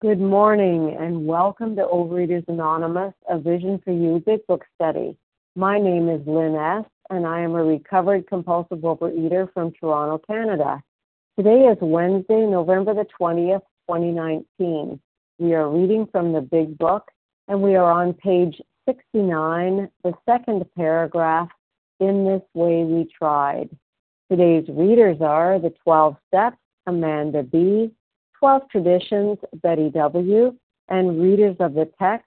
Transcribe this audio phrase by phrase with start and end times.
[0.00, 5.16] Good morning and welcome to Overeaters Anonymous, a Vision for You Big Book Study.
[5.56, 10.80] My name is Lynn S., and I am a recovered compulsive overeater from Toronto, Canada.
[11.36, 15.00] Today is Wednesday, November the 20th, 2019.
[15.40, 17.10] We are reading from the Big Book,
[17.48, 21.48] and we are on page 69, the second paragraph,
[21.98, 23.68] In This Way We Tried.
[24.30, 27.90] Today's readers are the 12 Steps, Amanda B.,
[28.38, 30.54] 12 Traditions, Betty W.,
[30.88, 32.26] and readers of the text,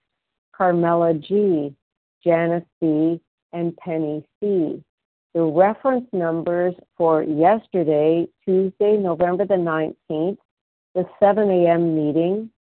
[0.56, 1.76] Carmela G.,
[2.24, 3.20] Janice B.,
[3.54, 4.84] and Penny C.
[5.34, 10.38] The reference numbers for yesterday, Tuesday, November the 19th,
[10.94, 11.96] the 7 a.m.
[11.96, 12.52] meeting,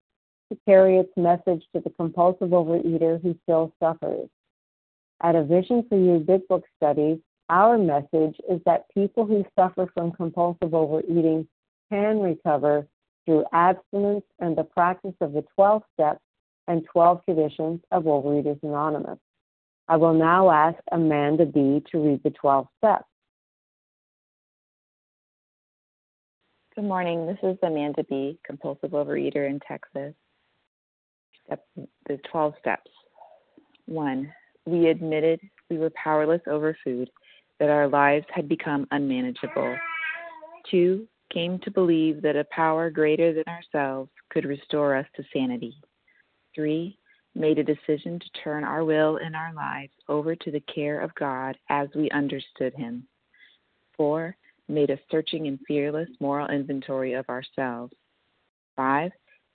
[0.51, 4.27] to carry its message to the compulsive overeater who still suffers.
[5.23, 9.89] At a Vision for You Big Book study, our message is that people who suffer
[9.93, 11.47] from compulsive overeating
[11.89, 12.85] can recover
[13.25, 16.19] through abstinence and the practice of the 12 steps
[16.67, 19.19] and 12 traditions of Overeaters Anonymous.
[19.87, 21.81] I will now ask Amanda B.
[21.91, 23.05] to read the 12 steps.
[26.75, 27.25] Good morning.
[27.25, 30.13] This is Amanda B., compulsive overeater in Texas
[31.51, 31.65] step,
[32.07, 32.91] the 12 steps.
[33.85, 34.31] One,
[34.65, 35.39] we admitted
[35.69, 37.09] we were powerless over food,
[37.59, 39.77] that our lives had become unmanageable.
[40.69, 45.73] Two, came to believe that a power greater than ourselves could restore us to sanity.
[46.53, 46.97] Three,
[47.35, 51.15] made a decision to turn our will and our lives over to the care of
[51.15, 53.07] God as we understood Him.
[53.95, 54.35] Four,
[54.67, 57.93] made a searching and fearless moral inventory of ourselves.
[58.75, 59.11] Five,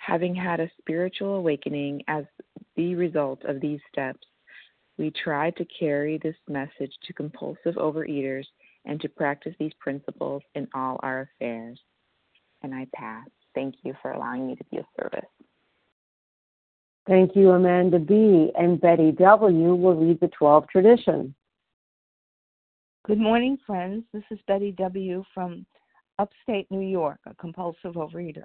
[0.00, 2.24] having had a spiritual awakening as
[2.74, 4.26] the result of these steps,
[4.96, 8.44] we try to carry this message to compulsive overeaters
[8.86, 11.78] and to practice these principles in all our affairs.
[12.62, 13.28] And I pass.
[13.54, 15.28] Thank you for allowing me to be of service.
[17.06, 18.50] Thank you, Amanda B.
[18.58, 19.74] And Betty W.
[19.74, 21.34] will read the 12 traditions.
[23.06, 24.04] Good morning, friends.
[24.14, 25.24] This is Betty W.
[25.34, 25.66] from
[26.18, 28.44] upstate New York, a compulsive overeater.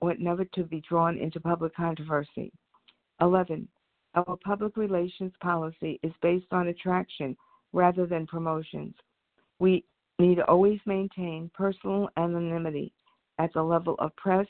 [0.00, 2.52] ought never to be drawn into public controversy.
[3.20, 3.68] 11.
[4.14, 7.36] Our public relations policy is based on attraction
[7.72, 8.94] rather than promotions.
[9.58, 9.84] We
[10.18, 12.92] need always maintain personal anonymity
[13.38, 14.46] at the level of press,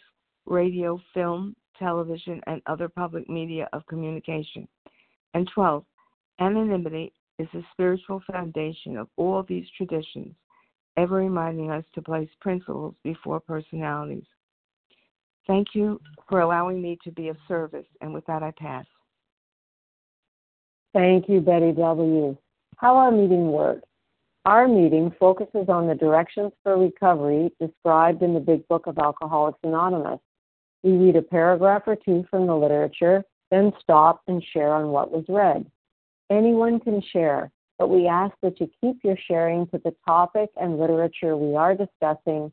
[0.47, 4.67] radio, film, television, and other public media of communication.
[5.35, 5.85] And 12.
[6.41, 10.35] Anonymity is the spiritual foundation of all these traditions,
[10.97, 14.25] ever reminding us to place principles before personalities.
[15.49, 18.85] Thank you for allowing me to be of service, and with that, I pass.
[20.93, 22.37] Thank you, Betty W.
[22.77, 23.89] How our meeting works.
[24.45, 29.59] Our meeting focuses on the directions for recovery described in the Big Book of Alcoholics
[29.65, 30.21] Anonymous.
[30.83, 35.11] We read a paragraph or two from the literature, then stop and share on what
[35.11, 35.67] was read.
[36.31, 40.79] Anyone can share, but we ask that you keep your sharing to the topic and
[40.79, 42.53] literature we are discussing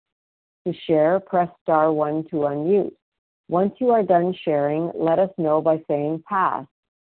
[0.67, 2.93] To share, press star 1 to unmute.
[3.49, 6.65] Once you are done sharing, let us know by saying pass.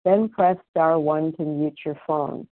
[0.05, 2.47] Then press star 1 to mute your phone.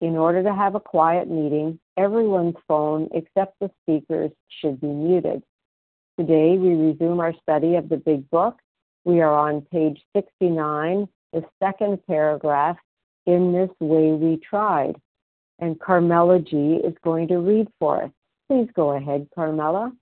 [0.00, 5.42] In order to have a quiet meeting, everyone's phone except the speaker's should be muted.
[6.18, 8.58] Today we resume our study of the Big Book.
[9.04, 12.78] We are on page 69, the second paragraph,
[13.26, 14.96] In This Way We Tried.
[15.58, 16.80] And Carmela G.
[16.82, 18.10] is going to read for us.
[18.48, 19.92] Please go ahead, Carmela.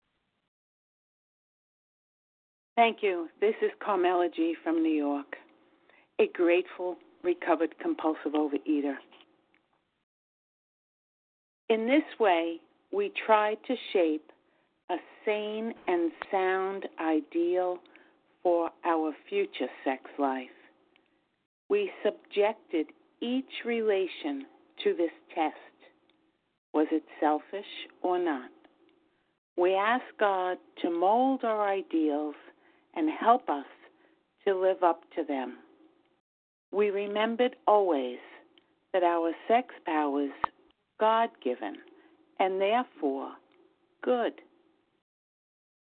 [2.78, 3.28] Thank you.
[3.40, 4.54] This is Carmela G.
[4.62, 5.34] from New York,
[6.20, 8.94] a grateful, recovered compulsive overeater.
[11.68, 12.60] In this way,
[12.92, 14.30] we try to shape
[14.92, 14.94] a
[15.24, 17.78] sane and sound ideal
[18.44, 20.46] for our future sex life.
[21.68, 22.86] We subjected
[23.20, 24.46] each relation
[24.84, 25.56] to this test.
[26.72, 27.66] Was it selfish
[28.02, 28.50] or not?
[29.56, 32.36] We ask God to mold our ideals
[32.98, 33.64] and help us
[34.44, 35.58] to live up to them.
[36.72, 38.18] We remembered always
[38.92, 40.32] that our sex powers
[40.98, 41.76] God given
[42.40, 43.30] and therefore
[44.02, 44.32] good,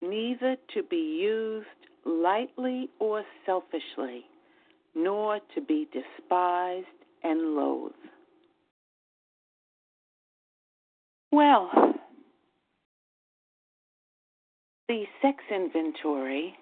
[0.01, 1.67] neither to be used
[2.03, 4.25] lightly or selfishly,
[4.95, 6.87] nor to be despised
[7.23, 7.93] and loathed.
[11.31, 11.93] Well,
[14.87, 16.55] the sex inventory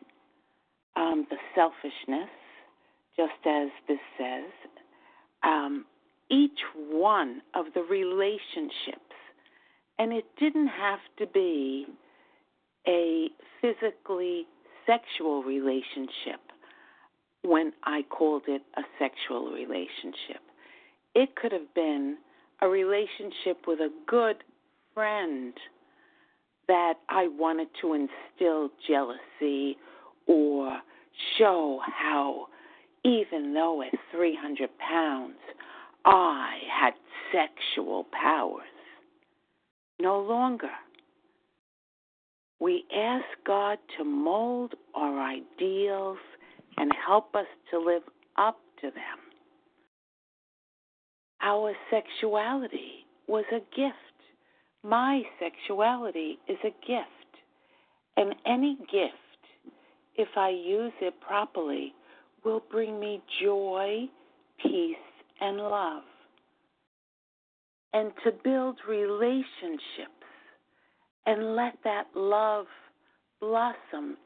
[1.01, 2.29] um, the selfishness,
[3.17, 4.51] just as this says,
[5.43, 5.85] um,
[6.29, 9.15] each one of the relationships.
[9.97, 11.85] And it didn't have to be
[12.87, 13.27] a
[13.61, 14.45] physically
[14.85, 16.39] sexual relationship
[17.43, 20.41] when I called it a sexual relationship.
[21.15, 22.17] It could have been
[22.61, 24.37] a relationship with a good
[24.93, 25.53] friend
[26.67, 29.77] that I wanted to instill jealousy
[30.27, 30.79] or
[31.37, 32.47] show how,
[33.03, 35.37] even though at 300 pounds,
[36.05, 36.93] I had
[37.31, 38.63] sexual powers.
[39.99, 40.71] No longer.
[42.59, 46.19] We ask God to mold our ideals
[46.77, 48.03] and help us to live
[48.37, 49.19] up to them.
[51.41, 53.95] Our sexuality was a gift.
[54.83, 57.07] My sexuality is a gift.
[58.17, 59.20] And any gift
[60.15, 61.93] if I use it properly,
[62.43, 64.05] will bring me joy,
[64.61, 64.95] peace,
[65.39, 66.03] and love.
[67.93, 70.11] And to build relationships
[71.25, 72.65] and let that love
[73.39, 74.17] blossom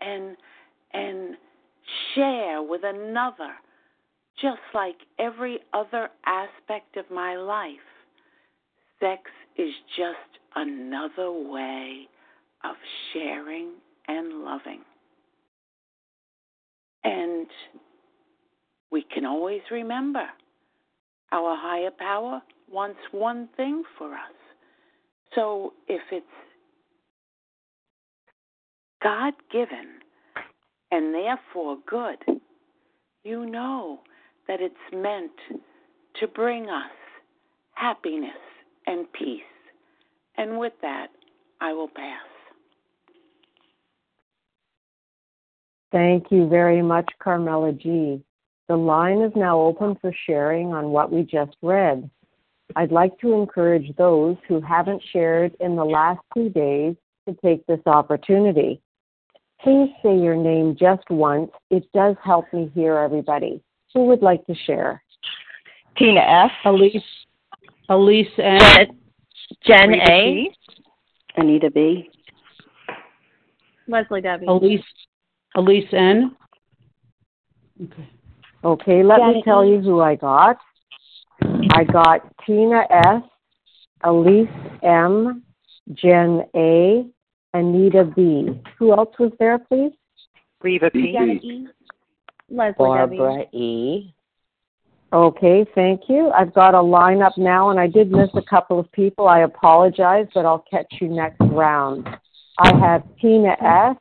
[0.00, 0.36] and
[0.92, 1.36] and
[2.14, 3.54] share with another,
[4.40, 7.76] just like every other aspect of my life.
[9.00, 9.22] Sex
[9.56, 10.16] is just
[10.54, 12.08] another way
[12.64, 12.76] of
[13.12, 13.72] sharing
[14.06, 14.80] and loving.
[17.04, 17.46] And
[18.90, 20.26] we can always remember
[21.32, 24.34] our higher power wants one thing for us.
[25.34, 26.26] So if it's
[29.02, 30.00] God given
[30.90, 32.40] and therefore good,
[33.24, 34.00] you know
[34.46, 35.32] that it's meant
[36.20, 36.90] to bring us
[37.74, 38.30] happiness
[38.86, 39.42] and peace.
[40.36, 41.08] And with that,
[41.60, 42.37] I will pass.
[45.90, 48.22] Thank you very much, Carmela G.
[48.68, 52.10] The line is now open for sharing on what we just read.
[52.76, 56.94] I'd like to encourage those who haven't shared in the last two days
[57.26, 58.80] to take this opportunity.
[59.62, 61.50] Please say your name just once.
[61.70, 63.62] It does help me hear everybody.
[63.94, 65.02] Who would like to share?
[65.96, 66.50] Tina F.
[66.64, 67.02] Elise.
[67.88, 68.60] Elise N.
[69.66, 70.50] Jen, Jen A.
[71.36, 72.10] Anita B.
[73.88, 74.50] Leslie W.
[74.50, 74.82] Elise.
[75.56, 76.36] Elise N.
[77.82, 78.08] Okay.
[78.64, 80.58] Okay, let me tell you who I got.
[81.70, 83.22] I got Tina S,
[84.04, 84.48] Elise
[84.82, 85.44] M,
[85.92, 87.04] Jen A,
[87.54, 88.60] Anita B.
[88.78, 89.92] Who else was there, please?
[90.60, 90.98] Reva P.
[90.98, 91.68] E.
[92.50, 93.48] Leslie Barbara W.
[93.52, 94.14] E.
[95.12, 96.30] Okay, thank you.
[96.30, 99.28] I've got a lineup now, and I did miss a couple of people.
[99.28, 102.06] I apologize, but I'll catch you next round.
[102.58, 103.96] I have Tina S,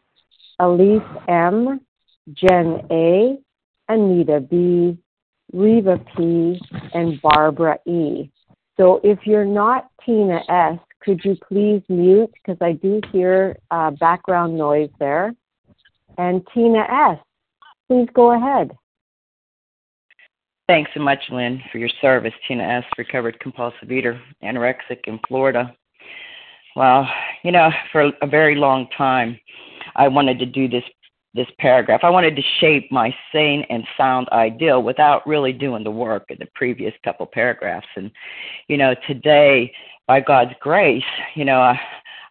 [0.60, 1.80] Elise M,
[2.34, 3.38] Jen A,
[3.90, 4.98] Anita B,
[5.54, 6.60] Reva P,
[6.94, 8.30] and Barbara E.
[8.78, 13.92] So if you're not Tina S, could you please mute because I do hear uh,
[13.92, 15.34] background noise there.
[16.18, 16.80] And Tina
[17.14, 17.20] S,
[17.88, 18.72] please go ahead.
[20.68, 22.34] Thanks so much, Lynn, for your service.
[22.46, 25.74] Tina S., recovered compulsive eater, anorexic in Florida.
[26.76, 27.08] Well,
[27.44, 29.40] you know, for a very long time,
[29.98, 30.84] I wanted to do this
[31.34, 32.02] this paragraph.
[32.04, 36.38] I wanted to shape my sane and sound ideal without really doing the work in
[36.40, 37.88] the previous couple paragraphs.
[37.96, 38.12] And,
[38.68, 39.72] you know, today,
[40.08, 41.04] by God's grace,
[41.36, 41.80] you know, I,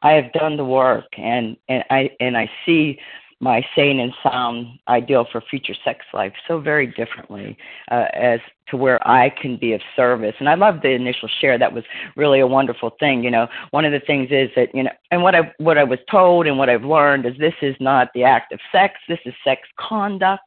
[0.03, 2.99] I have done the work and, and I and I see
[3.41, 7.57] my sane and sound ideal for future sex life so very differently
[7.91, 10.35] uh, as to where I can be of service.
[10.41, 11.59] And I love the initial share.
[11.59, 11.85] That was
[12.17, 13.23] really a wonderful thing.
[13.23, 15.85] You know, one of the things is that you know, and what I what I
[15.85, 18.95] was told and what I've learned is this is not the act of sex.
[19.07, 20.43] This is sex conduct.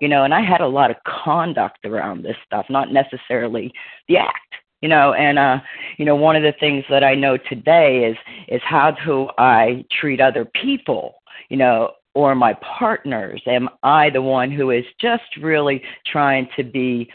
[0.00, 3.72] You know, and I had a lot of conduct around this stuff, not necessarily
[4.08, 4.38] the act
[4.80, 5.60] you know and uh
[5.96, 8.16] you know one of the things that i know today is
[8.48, 11.14] is how do i treat other people
[11.48, 13.40] you know or my partners?
[13.46, 17.10] Am I the one who is just really trying to be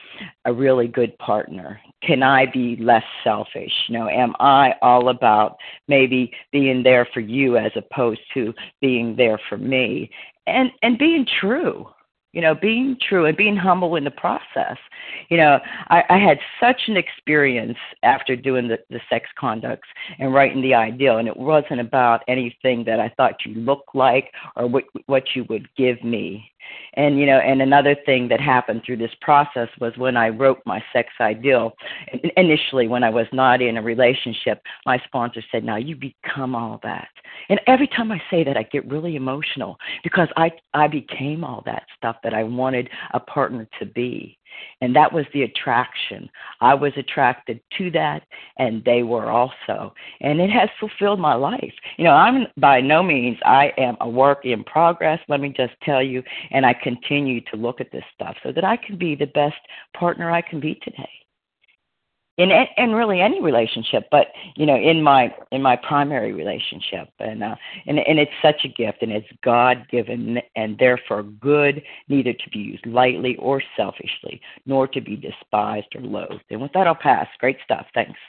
[0.45, 1.79] a really good partner?
[2.01, 3.71] Can I be less selfish?
[3.87, 9.15] You know, am I all about maybe being there for you as opposed to being
[9.15, 10.09] there for me?
[10.47, 11.87] And and being true
[12.37, 14.77] you know, being true and being humble in the process.
[15.29, 19.87] You know, I, I had such an experience after doing the, the sex conducts
[20.19, 24.31] and writing the ideal, and it wasn't about anything that I thought you looked like
[24.55, 26.51] or what what you would give me.
[26.93, 30.59] And you know, and another thing that happened through this process was when I wrote
[30.65, 31.73] my sex ideal.
[32.35, 36.79] Initially, when I was not in a relationship, my sponsor said, "Now you become all
[36.83, 37.09] that."
[37.49, 41.61] And every time I say that, I get really emotional because I I became all
[41.65, 44.37] that stuff that I wanted a partner to be.
[44.81, 46.29] And that was the attraction.
[46.61, 48.23] I was attracted to that,
[48.57, 49.93] and they were also.
[50.21, 51.73] And it has fulfilled my life.
[51.97, 55.73] You know, I'm by no means, I am a work in progress, let me just
[55.83, 56.23] tell you.
[56.51, 59.55] And I continue to look at this stuff so that I can be the best
[59.95, 61.09] partner I can be today
[62.37, 67.09] in in really any relationship but you know in my in my primary relationship.
[67.19, 71.81] And uh and and it's such a gift and it's god given and therefore good
[72.07, 76.43] neither to be used lightly or selfishly nor to be despised or loathed.
[76.49, 77.27] And with that i'll pass.
[77.39, 77.87] Great stuff.
[77.93, 78.19] Thanks.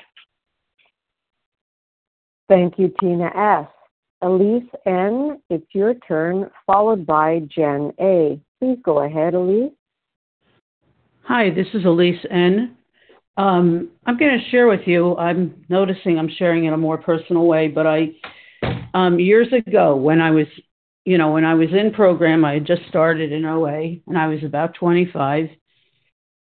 [2.48, 3.68] Thank you tina s.
[4.22, 8.40] Elise n it's your turn followed by jen a.
[8.58, 9.70] Please go ahead elise.
[11.24, 12.77] Hi this is elise n
[13.38, 15.16] um, I'm going to share with you.
[15.16, 18.10] I'm noticing I'm sharing in a more personal way, but I
[18.92, 20.46] um, years ago when I was,
[21.04, 24.26] you know, when I was in program, I had just started in OA, and I
[24.26, 25.50] was about 25,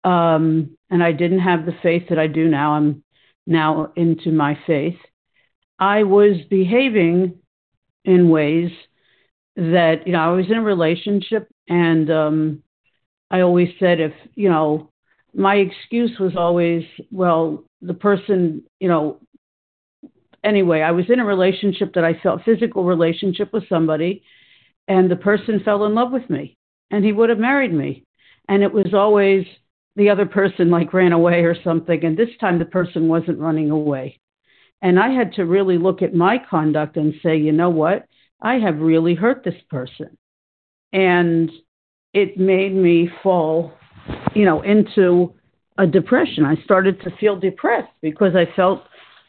[0.03, 2.73] um, and I didn't have the faith that I do now.
[2.73, 3.03] I'm
[3.45, 4.97] now into my faith.
[5.79, 7.35] I was behaving
[8.03, 8.71] in ways
[9.55, 12.63] that you know I was in a relationship And um,
[13.29, 14.91] I always said, if, you know,
[15.37, 19.19] my excuse was always, well, the person, you know,
[20.43, 24.23] anyway, I was in a relationship that I felt physical relationship with somebody,
[24.87, 26.57] and the person fell in love with me,
[26.89, 28.03] and he would have married me.
[28.49, 29.45] And it was always
[29.95, 33.69] the other person like ran away or something, and this time the person wasn't running
[33.69, 34.19] away.
[34.81, 38.07] And I had to really look at my conduct and say, you know what?
[38.41, 40.17] I have really hurt this person.
[40.93, 41.51] And
[42.13, 43.73] it made me fall,
[44.35, 45.33] you know, into
[45.77, 46.45] a depression.
[46.45, 48.83] I started to feel depressed because I felt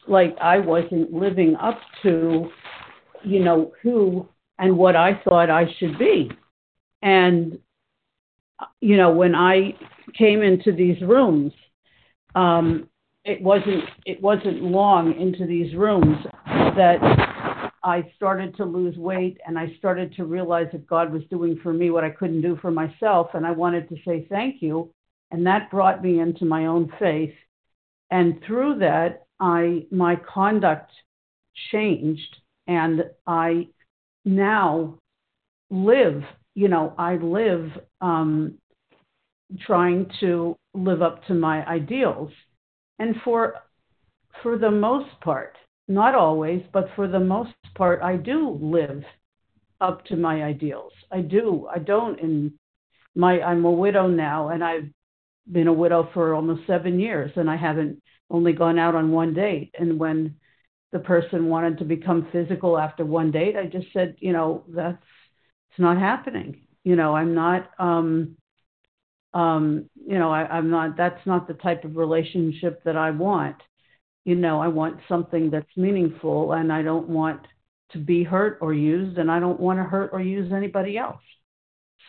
[0.07, 2.49] like I wasn't living up to,
[3.23, 6.31] you know, who and what I thought I should be.
[7.01, 7.59] And,
[8.81, 9.73] you know, when I
[10.17, 11.53] came into these rooms,
[12.35, 12.89] um,
[13.25, 16.97] it wasn't it wasn't long into these rooms that
[17.83, 21.73] I started to lose weight and I started to realize that God was doing for
[21.73, 24.91] me what I couldn't do for myself and I wanted to say thank you
[25.31, 27.33] and that brought me into my own faith.
[28.11, 30.91] And through that I my conduct
[31.71, 33.67] changed and I
[34.25, 34.97] now
[35.69, 36.23] live
[36.55, 37.71] you know I live
[38.01, 38.55] um,
[39.65, 42.31] trying to live up to my ideals.
[42.99, 43.55] And for
[44.43, 45.55] for the most part
[45.89, 49.03] not always but for the most part I do live
[49.81, 50.93] up to my ideals.
[51.11, 51.67] I do.
[51.73, 52.53] I don't in
[53.15, 54.89] my I'm a widow now and I've
[55.51, 59.33] been a widow for almost 7 years and I haven't only gone out on one
[59.33, 59.73] date.
[59.79, 60.35] And when
[60.91, 65.03] the person wanted to become physical after one date I just said you know that's
[65.71, 66.67] it's not happening.
[66.83, 68.35] You know I'm not um
[69.33, 73.57] um you know I, i'm not that's not the type of relationship that i want
[74.29, 77.41] you know i want something that's meaningful and i don't want
[77.91, 81.21] to be hurt or used and i don't want to hurt or use anybody else.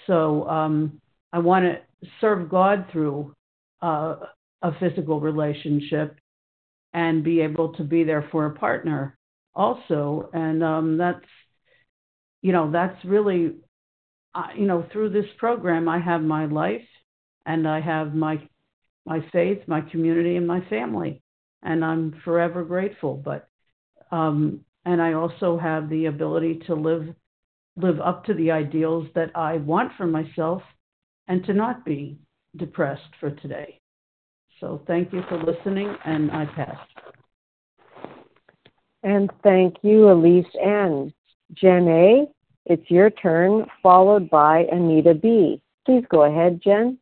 [0.07, 1.01] So um
[1.33, 1.75] i want to
[2.21, 3.35] serve god through
[3.83, 4.17] uh,
[4.63, 6.17] a physical relationship
[6.93, 9.17] and be able to be there for a partner
[9.55, 10.31] also.
[10.33, 11.31] And um that's
[12.43, 13.43] you know that's really
[14.35, 16.91] uh, you know through this program i have my life
[17.47, 18.37] and I have my
[19.07, 21.20] my faith, my community, and my family,
[21.63, 23.15] and I'm forever grateful.
[23.17, 23.49] But
[24.11, 27.15] um, and I also have the ability to live
[27.77, 30.63] live up to the ideals that I want for myself,
[31.29, 32.19] and to not be
[32.57, 33.81] depressed for today.
[34.59, 36.77] So thank you for listening, and I pass.
[39.03, 41.13] And thank you, Elise N.
[41.55, 42.27] Jen A.,
[42.67, 45.61] it's your turn, followed by Anita B.
[45.87, 46.99] Please go ahead, Jen.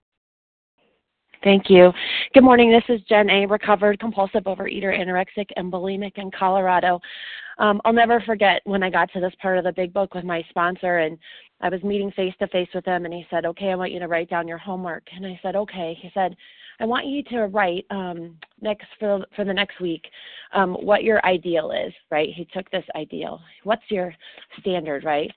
[1.45, 1.93] Thank you.
[2.35, 2.71] Good morning.
[2.73, 7.01] This is Jen A., recovered compulsive overeater, anorexic, and bulimic in Colorado.
[7.59, 10.25] Um, I'll never forget when I got to this part of the big book with
[10.25, 11.17] my sponsor, and
[11.61, 14.01] I was meeting face to face with him, and he said, "Okay, I want you
[14.01, 16.37] to write down your homework." And I said, "Okay." He said,
[16.81, 20.09] "I want you to write um, next for for the next week
[20.53, 22.31] um, what your ideal is." Right?
[22.35, 23.41] He took this ideal.
[23.63, 24.13] What's your
[24.61, 25.05] standard?
[25.05, 25.31] Right?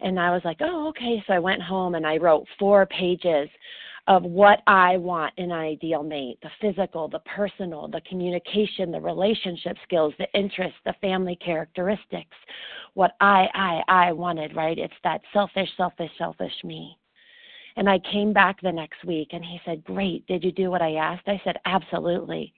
[0.00, 3.48] And I was like, "Oh, okay." So I went home and I wrote four pages
[4.08, 9.00] of what I want in an ideal mate the physical, the personal, the communication, the
[9.00, 12.36] relationship skills, the interests, the family characteristics,
[12.94, 14.78] what I, I, I wanted, right?
[14.78, 16.96] It's that selfish, selfish, selfish me.
[17.76, 20.82] And I came back the next week and he said, Great, did you do what
[20.82, 21.28] I asked?
[21.28, 22.54] I said, Absolutely.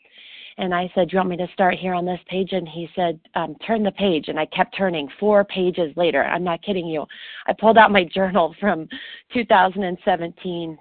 [0.59, 2.53] And I said, Do you want me to start here on this page?
[2.53, 4.29] And he said, um, Turn the page.
[4.29, 6.23] And I kept turning four pages later.
[6.25, 7.07] I'm not kidding you.
[7.47, 8.89] I pulled out my journal from
[9.33, 10.79] 2017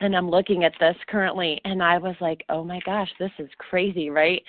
[0.00, 3.50] and I'm looking at this currently and I was like, "Oh my gosh, this is
[3.58, 4.42] crazy, right?"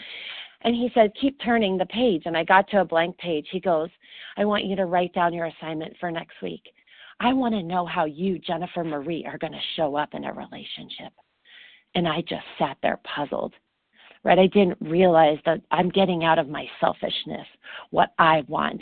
[0.62, 3.48] And he said, "Keep turning the page." And I got to a blank page.
[3.52, 3.90] He goes,
[4.38, 6.74] "I want you to write down your assignment for next week.
[7.20, 10.34] I want to know how you, Jennifer Marie, are going to show up in a
[10.34, 11.14] relationship."
[11.96, 13.54] And I just sat there puzzled.
[14.24, 14.40] Right?
[14.40, 17.48] I didn't realize that I'm getting out of my selfishness,
[17.90, 18.82] what I want.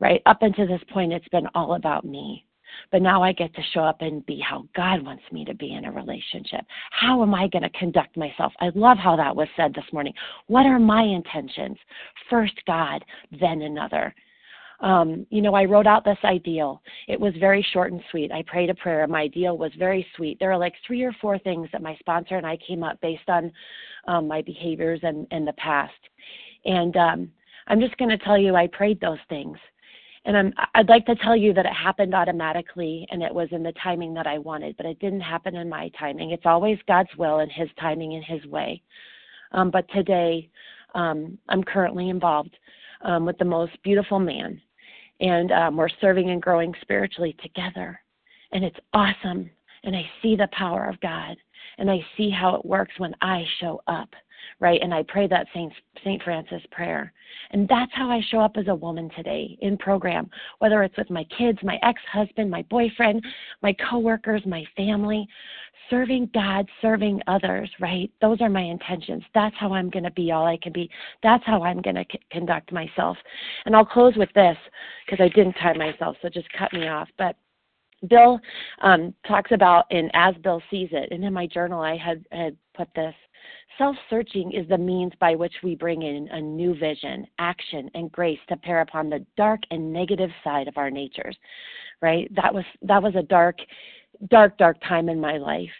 [0.00, 0.22] Right?
[0.26, 2.46] Up until this point it's been all about me
[2.90, 5.74] but now I get to show up and be how God wants me to be
[5.74, 6.64] in a relationship.
[6.90, 8.52] How am I going to conduct myself?
[8.60, 10.14] I love how that was said this morning.
[10.46, 11.76] What are my intentions?
[12.30, 13.04] First God,
[13.40, 14.14] then another.
[14.80, 16.80] Um, you know, I wrote out this ideal.
[17.08, 18.30] It was very short and sweet.
[18.30, 19.06] I prayed a prayer.
[19.08, 20.38] My ideal was very sweet.
[20.38, 23.28] There are like three or four things that my sponsor and I came up based
[23.28, 23.50] on
[24.06, 25.92] um, my behaviors and in the past.
[26.64, 27.32] And um,
[27.66, 29.58] I'm just going to tell you, I prayed those things.
[30.28, 33.62] And I'm, I'd like to tell you that it happened automatically and it was in
[33.62, 36.32] the timing that I wanted, but it didn't happen in my timing.
[36.32, 38.82] It's always God's will and His timing and His way.
[39.52, 40.50] Um, but today,
[40.94, 42.54] um, I'm currently involved
[43.00, 44.60] um, with the most beautiful man,
[45.18, 47.98] and um, we're serving and growing spiritually together.
[48.52, 49.48] And it's awesome.
[49.84, 51.38] and I see the power of God
[51.78, 54.10] and I see how it works when I show up,
[54.60, 54.80] right?
[54.82, 55.72] And I pray that Saint
[56.04, 57.12] Saint Francis prayer.
[57.50, 61.10] And that's how I show up as a woman today in program, whether it's with
[61.10, 63.24] my kids, my ex-husband, my boyfriend,
[63.62, 65.26] my coworkers, my family,
[65.90, 68.10] serving God, serving others, right?
[68.20, 69.22] Those are my intentions.
[69.34, 70.90] That's how I'm going to be all I can be.
[71.22, 73.16] That's how I'm going to c- conduct myself.
[73.64, 74.56] And I'll close with this
[75.06, 77.08] because I didn't time myself, so just cut me off.
[77.16, 77.36] But
[78.08, 78.38] Bill
[78.82, 82.56] um, talks about in As Bill Sees It, and in my journal I had, had
[82.76, 83.14] put this
[83.78, 88.12] self searching is the means by which we bring in a new vision, action, and
[88.12, 91.36] grace to pair upon the dark and negative side of our natures.
[92.02, 92.30] Right?
[92.34, 93.58] That was that was a dark,
[94.30, 95.70] dark, dark time in my life.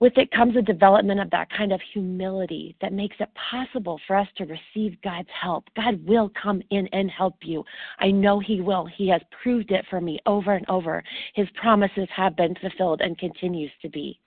[0.00, 4.14] With it comes a development of that kind of humility that makes it possible for
[4.14, 5.64] us to receive God's help.
[5.74, 7.64] God will come in and help you.
[7.98, 8.86] I know He will.
[8.86, 11.02] He has proved it for me over and over.
[11.34, 14.20] His promises have been fulfilled and continues to be.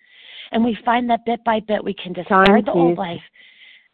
[0.52, 3.22] And we find that bit by bit we can discard Time, the old life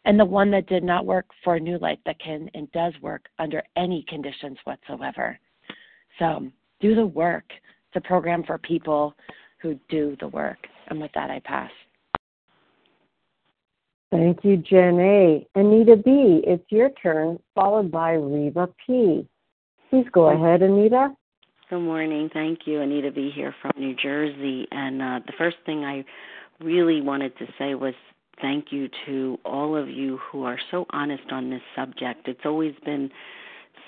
[0.04, 2.94] and the one that did not work for a new life that can and does
[3.02, 5.38] work under any conditions whatsoever.
[6.18, 6.48] So
[6.80, 7.44] do the work.
[7.50, 9.14] It's a program for people
[9.60, 10.58] who do the work.
[10.88, 11.70] And with that, I pass.
[14.10, 15.46] Thank you, Jen A.
[15.54, 19.28] Anita B., it's your turn, followed by Reva P.
[19.90, 21.10] Please go ahead, Anita.
[21.68, 22.30] Good morning.
[22.32, 22.80] Thank you.
[22.80, 23.30] Anita B.
[23.34, 24.66] here from New Jersey.
[24.70, 26.02] And uh, the first thing I
[26.60, 27.94] really wanted to say was
[28.40, 32.28] thank you to all of you who are so honest on this subject.
[32.28, 33.10] It's always been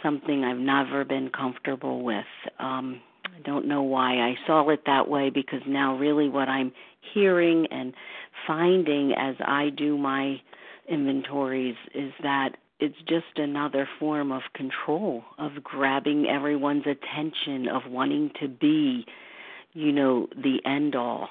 [0.02, 2.24] something I've never been comfortable with.
[2.58, 6.72] Um, I don't know why I saw it that way because now, really, what I'm
[7.14, 7.92] hearing and
[8.46, 10.40] finding as I do my
[10.88, 18.30] inventories is that it's just another form of control, of grabbing everyone's attention, of wanting
[18.40, 19.04] to be,
[19.74, 21.28] you know, the end all.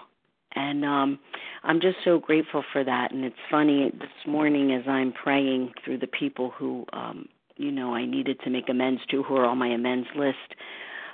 [0.56, 1.20] And um
[1.64, 3.12] I'm just so grateful for that.
[3.12, 7.94] And it's funny this morning as I'm praying through the people who um you know
[7.94, 10.38] I needed to make amends to who are on my amends list.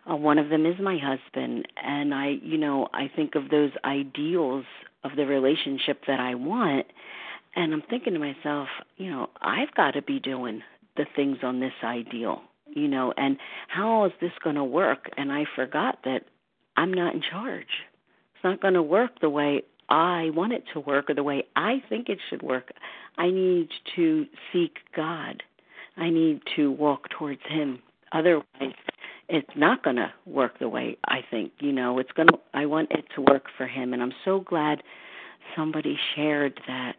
[0.09, 3.71] Uh, one of them is my husband and I you know I think of those
[3.83, 4.65] ideals
[5.03, 6.87] of the relationship that I want
[7.55, 8.67] and I'm thinking to myself,
[8.97, 10.61] you know, I've got to be doing
[10.97, 15.09] the things on this ideal, you know, and how is this going to work?
[15.17, 16.23] And I forgot that
[16.75, 17.67] I'm not in charge.
[18.45, 21.83] Not going to work the way I want it to work or the way I
[21.89, 22.71] think it should work.
[23.17, 25.43] I need to seek God.
[25.97, 27.79] I need to walk towards Him.
[28.13, 28.45] Otherwise,
[29.27, 31.51] it's not going to work the way I think.
[31.59, 32.39] You know, it's going to.
[32.53, 34.83] I want it to work for Him, and I'm so glad
[35.55, 36.95] somebody shared that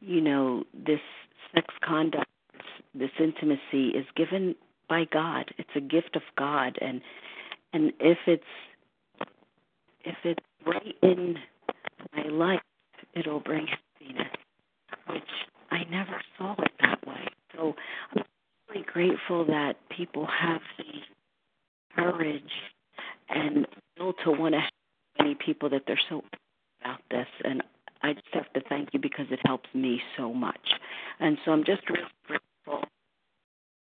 [0.00, 1.00] you know, this
[1.54, 2.26] sex conduct,
[2.94, 4.54] this intimacy is given
[4.88, 5.46] by God.
[5.58, 7.00] It's a gift of God, and
[7.72, 8.44] and if it's
[10.04, 11.36] if it's right in
[12.14, 12.60] my life,
[13.14, 14.32] it'll bring happiness,
[15.08, 15.22] which
[15.70, 17.28] I never saw it that way.
[17.54, 17.74] So
[18.14, 18.24] I'm
[18.68, 22.42] really grateful that people have the courage
[23.28, 23.66] and
[23.98, 24.72] will to want to help
[25.18, 26.22] many people that they're so
[26.80, 27.62] about this and
[28.04, 30.60] I just have to thank you because it helps me so much.
[31.20, 32.86] And so I'm just really grateful.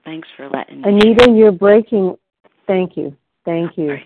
[0.04, 0.88] Thanks for letting me.
[0.88, 2.16] Anita, you're breaking.
[2.66, 3.16] Thank you.
[3.44, 3.98] Thank you.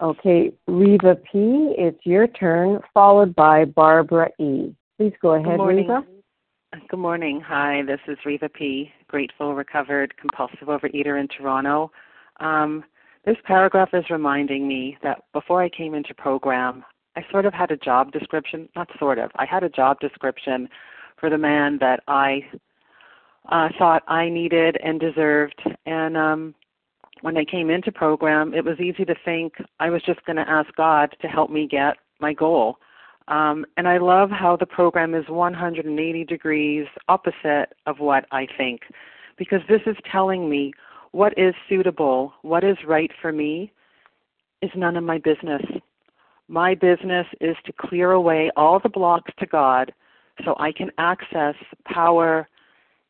[0.00, 4.74] Okay, Reva P., it's your turn, followed by Barbara E.
[4.96, 5.88] Please go ahead, Good morning.
[5.88, 6.06] Reva.
[6.88, 7.42] Good morning.
[7.46, 11.90] Hi, this is Reva P., grateful, recovered, compulsive overeater in Toronto.
[12.38, 12.82] Um,
[13.26, 16.82] this paragraph is reminding me that before I came into program,
[17.14, 20.66] I sort of had a job description, not sort of, I had a job description
[21.18, 22.42] for the man that I
[23.50, 25.60] uh, thought I needed and deserved.
[25.84, 26.54] And um,
[27.22, 30.48] when I came into program, it was easy to think I was just going to
[30.48, 32.78] ask God to help me get my goal.
[33.28, 38.80] Um, and I love how the program is 180 degrees opposite of what I think,
[39.36, 40.72] because this is telling me
[41.12, 43.72] what is suitable, what is right for me,
[44.62, 45.62] is none of my business.
[46.48, 49.92] My business is to clear away all the blocks to God
[50.44, 51.54] so I can access
[51.84, 52.48] power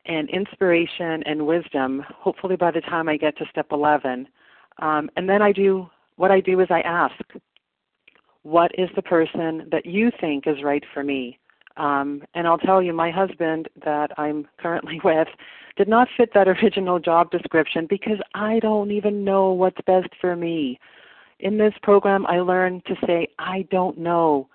[0.05, 4.27] and inspiration and wisdom, hopefully by the time I get to step 11.
[4.79, 7.15] Um, and then I do, what I do is I ask,
[8.43, 11.37] what is the person that you think is right for me?
[11.77, 15.27] Um, and I'll tell you, my husband that I'm currently with
[15.77, 20.35] did not fit that original job description because I don't even know what's best for
[20.35, 20.79] me.
[21.39, 24.47] In this program, I learned to say, I don't know.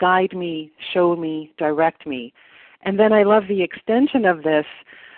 [0.00, 2.32] Guide me, show me, direct me.
[2.84, 4.66] And then I love the extension of this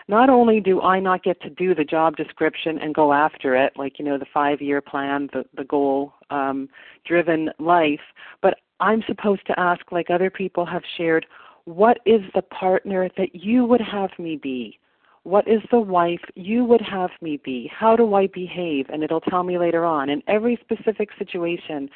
[0.08, 3.72] not only do I not get to do the job description and go after it,
[3.76, 6.68] like, you know, the five year plan, the, the goal um,
[7.04, 8.00] driven life,
[8.40, 11.26] but I'm supposed to ask, like other people have shared,
[11.64, 14.78] what is the partner that you would have me be?
[15.24, 17.68] What is the wife you would have me be?
[17.76, 18.86] How do I behave?
[18.90, 20.08] And it'll tell me later on.
[20.08, 21.90] In every specific situation,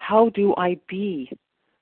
[0.00, 1.30] how do I be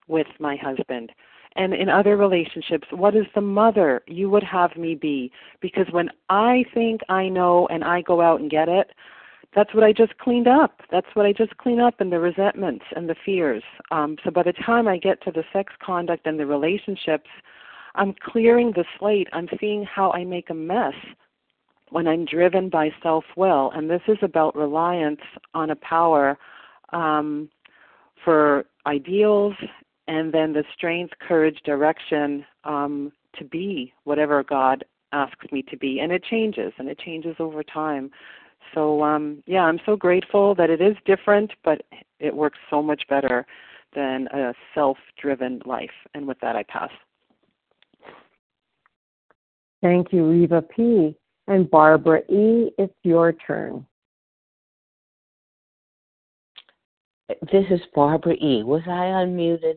[0.08, 1.10] with my husband?
[1.56, 5.32] And in other relationships, what is the mother you would have me be?
[5.60, 8.92] Because when I think I know and I go out and get it,
[9.54, 10.80] that's what I just cleaned up.
[10.92, 13.64] That's what I just clean up in the resentments and the fears.
[13.90, 17.28] Um, so by the time I get to the sex conduct and the relationships,
[17.96, 19.26] I'm clearing the slate.
[19.32, 20.94] I'm seeing how I make a mess
[21.90, 23.72] when I'm driven by self will.
[23.74, 25.20] And this is about reliance
[25.54, 26.38] on a power
[26.92, 27.48] um,
[28.24, 29.54] for ideals
[30.10, 36.00] and then the strength, courage, direction um, to be whatever God asks me to be.
[36.00, 38.10] And it changes, and it changes over time.
[38.74, 41.82] So, um, yeah, I'm so grateful that it is different, but
[42.18, 43.46] it works so much better
[43.94, 45.90] than a self driven life.
[46.14, 46.90] And with that, I pass.
[49.80, 51.16] Thank you, Reva P.
[51.46, 53.86] And Barbara E., it's your turn.
[57.52, 58.64] This is Barbara E.
[58.64, 59.76] Was I unmuted?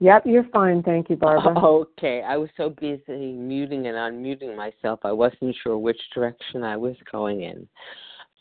[0.00, 0.82] Yep, you're fine.
[0.82, 1.58] Thank you, Barbara.
[1.58, 2.22] Okay.
[2.22, 6.96] I was so busy muting and unmuting myself, I wasn't sure which direction I was
[7.10, 7.68] going in.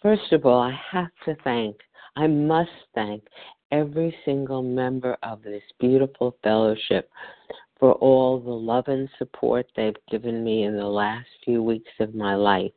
[0.02, 1.76] First of all, I have to thank,
[2.15, 3.24] I must thank
[3.72, 7.12] every single member of this beautiful fellowship
[7.80, 12.15] for all the love and support they've given me in the last few weeks of
[12.15, 12.72] my life.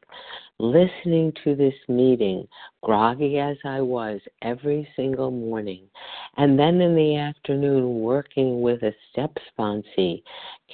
[0.62, 2.46] Listening to this meeting,
[2.85, 5.88] groggy as I was every single morning,
[6.37, 10.22] and then in the afternoon working with a step sponsee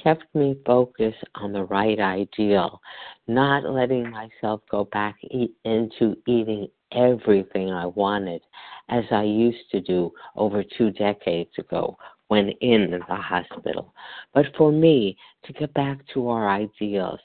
[0.03, 2.83] kept me focused on the right ideal,
[3.29, 8.43] not letting myself go back eat into eating everything I wanted
[8.91, 11.97] as I used to do over two decades ago
[12.27, 13.95] when in the hospital.
[14.35, 17.21] But for me, to get back to our ideals,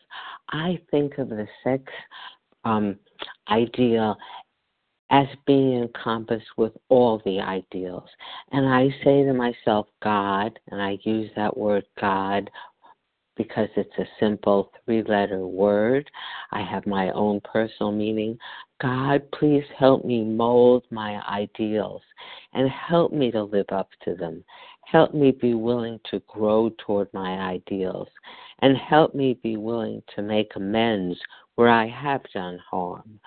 [0.49, 1.83] I think of the sex
[2.65, 2.97] um,
[3.49, 4.17] ideal
[5.09, 8.09] as being encompassed with all the ideals.
[8.51, 12.49] And I say to myself, God, and I use that word God
[13.35, 16.09] because it's a simple three letter word.
[16.51, 18.37] I have my own personal meaning.
[18.81, 22.01] God, please help me mold my ideals
[22.53, 24.43] and help me to live up to them.
[24.85, 28.09] Help me be willing to grow toward my ideals
[28.59, 31.17] and help me be willing to make amends
[31.55, 33.19] where I have done harm.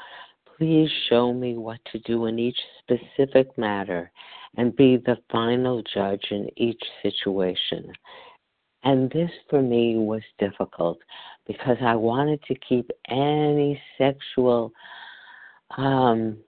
[0.57, 4.11] Please show me what to do in each specific matter
[4.57, 7.93] and be the final judge in each situation.
[8.85, 10.99] And this for me was difficult
[11.47, 14.73] because I wanted to keep any sexual
[15.77, 16.39] um,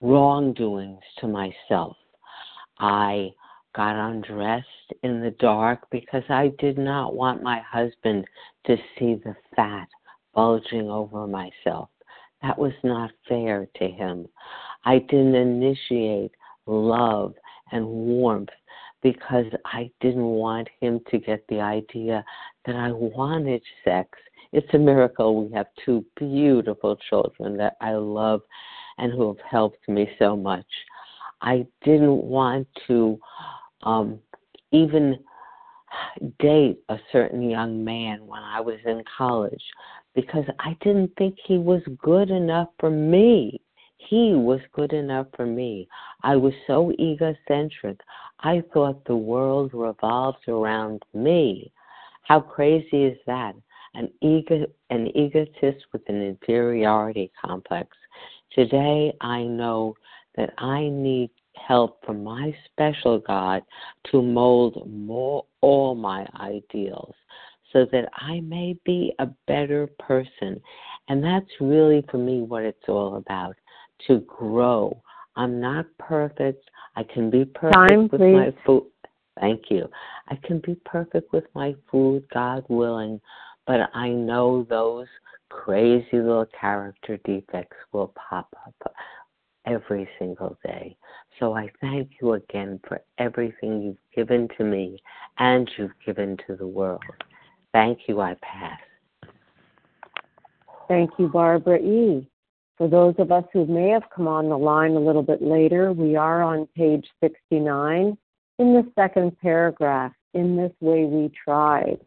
[0.00, 1.96] wrongdoings to myself.
[2.78, 3.30] I
[3.74, 4.66] got undressed
[5.02, 8.24] in the dark because I did not want my husband
[8.66, 9.88] to see the fat
[10.34, 11.88] bulging over myself.
[12.42, 14.26] That was not fair to him.
[14.84, 16.32] I didn't initiate
[16.66, 17.34] love
[17.72, 18.48] and warmth
[19.02, 22.24] because I didn't want him to get the idea
[22.66, 24.08] that I wanted sex.
[24.52, 28.42] It's a miracle we have two beautiful children that I love
[28.98, 30.66] and who have helped me so much.
[31.40, 33.18] I didn't want to
[33.82, 34.18] um,
[34.72, 35.18] even
[36.38, 39.62] date a certain young man when I was in college
[40.14, 43.60] because I didn't think he was good enough for me.
[43.98, 45.88] He was good enough for me.
[46.22, 48.00] I was so egocentric.
[48.40, 51.70] I thought the world revolved around me.
[52.22, 53.54] How crazy is that?
[53.94, 57.96] An ego an egotist with an inferiority complex.
[58.52, 59.96] Today I know
[60.36, 63.62] that I need help from my special God
[64.10, 67.14] to mold more all my ideals
[67.72, 70.60] so that I may be a better person.
[71.08, 73.56] And that's really for me what it's all about
[74.06, 75.00] to grow.
[75.36, 76.68] I'm not perfect.
[76.96, 78.34] I can be perfect Time, with please.
[78.34, 78.86] my food.
[79.40, 79.88] Thank you.
[80.28, 83.20] I can be perfect with my food, God willing,
[83.66, 85.06] but I know those
[85.48, 88.94] crazy little character defects will pop up
[89.66, 90.96] every single day.
[91.38, 94.98] So I thank you again for everything you've given to me
[95.38, 97.02] and you've given to the world.
[97.72, 98.20] Thank you.
[98.20, 98.80] I pass.
[100.88, 102.28] Thank you, Barbara E.
[102.76, 105.92] For those of us who may have come on the line a little bit later,
[105.92, 108.16] we are on page 69
[108.58, 110.12] in the second paragraph.
[110.32, 111.98] In this way, we tried.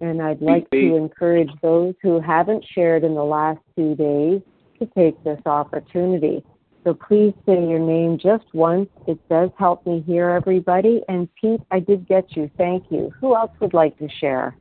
[0.00, 4.40] And I'd like to encourage those who haven't shared in the last two days
[4.78, 6.44] to take this opportunity.
[6.84, 8.88] So please say your name just once.
[9.06, 11.02] It does help me hear everybody.
[11.08, 12.50] And Pete, I did get you.
[12.56, 13.12] Thank you.
[13.20, 14.56] Who else would like to share?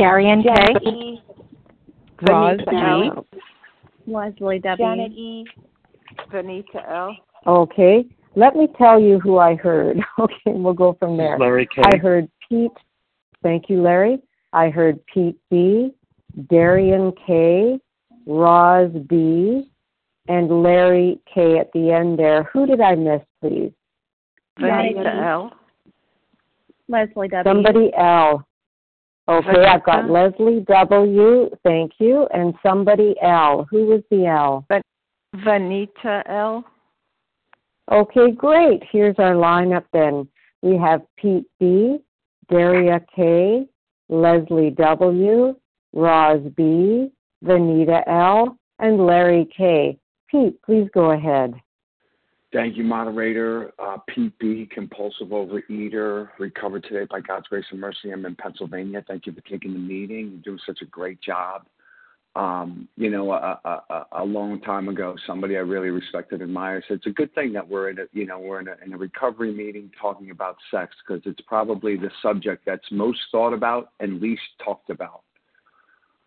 [0.00, 0.48] Darian K.
[0.88, 1.22] E.
[2.22, 3.40] Roz Vanita E.
[4.06, 4.76] Leslie W.
[4.78, 5.44] Janet E.
[6.32, 7.16] Vanita L.
[7.46, 8.06] Okay.
[8.34, 9.98] Let me tell you who I heard.
[10.18, 11.38] Okay, we'll go from there.
[11.38, 11.82] Larry K.
[11.84, 12.70] I heard Pete.
[13.42, 14.22] Thank you, Larry.
[14.54, 15.92] I heard Pete B,
[16.48, 17.78] Darian K,
[18.26, 19.70] Roz B,
[20.28, 22.44] and Larry K at the end there.
[22.52, 23.72] Who did I miss, please?
[24.58, 25.52] Vanita L.
[26.88, 27.44] Leslie W.
[27.44, 28.46] Somebody L.
[29.30, 31.50] Okay, I've got uh, Leslie W.
[31.62, 32.26] Thank you.
[32.34, 33.64] And somebody L.
[33.70, 34.64] Who was the L?
[34.68, 34.82] But
[35.36, 36.64] Vanita L.
[37.92, 38.82] Okay, great.
[38.90, 40.28] Here's our lineup then.
[40.62, 41.98] We have Pete B,
[42.50, 43.66] Daria K,
[44.08, 45.54] Leslie W,
[45.92, 47.10] Roz B,
[47.44, 49.96] Vanita L, and Larry K.
[50.28, 51.54] Pete, please go ahead.
[52.52, 53.72] Thank you, moderator.
[53.78, 58.10] Uh, Pete B, compulsive overeater, recovered today by God's grace and mercy.
[58.10, 59.04] I'm in Pennsylvania.
[59.06, 60.30] Thank you for taking the meeting.
[60.32, 61.66] You're doing such a great job.
[62.34, 66.84] Um, you know, a, a, a long time ago, somebody I really respected and admired
[66.88, 68.92] said it's a good thing that we're in a, you know, we're in a, in
[68.92, 73.90] a recovery meeting talking about sex because it's probably the subject that's most thought about
[74.00, 75.22] and least talked about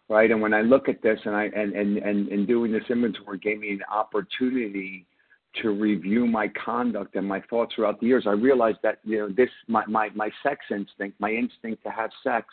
[0.10, 0.32] right?
[0.32, 3.40] And when I look at this and I and and and, and doing this inventory
[3.40, 5.06] gave me an opportunity
[5.62, 8.26] to review my conduct and my thoughts throughout the years.
[8.28, 12.12] I realized that you know this my my my sex instinct, my instinct to have
[12.24, 12.48] sex,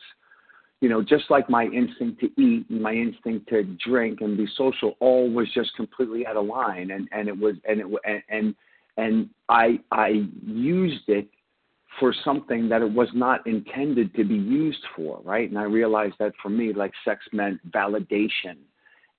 [0.80, 4.46] you know, just like my instinct to eat and my instinct to drink and be
[4.56, 6.90] social, all was just completely out of line.
[6.90, 8.54] And and it was and it and and,
[8.96, 11.28] and I I used it
[11.98, 15.48] for something that it was not intended to be used for, right?
[15.48, 18.56] And I realized that for me, like sex meant validation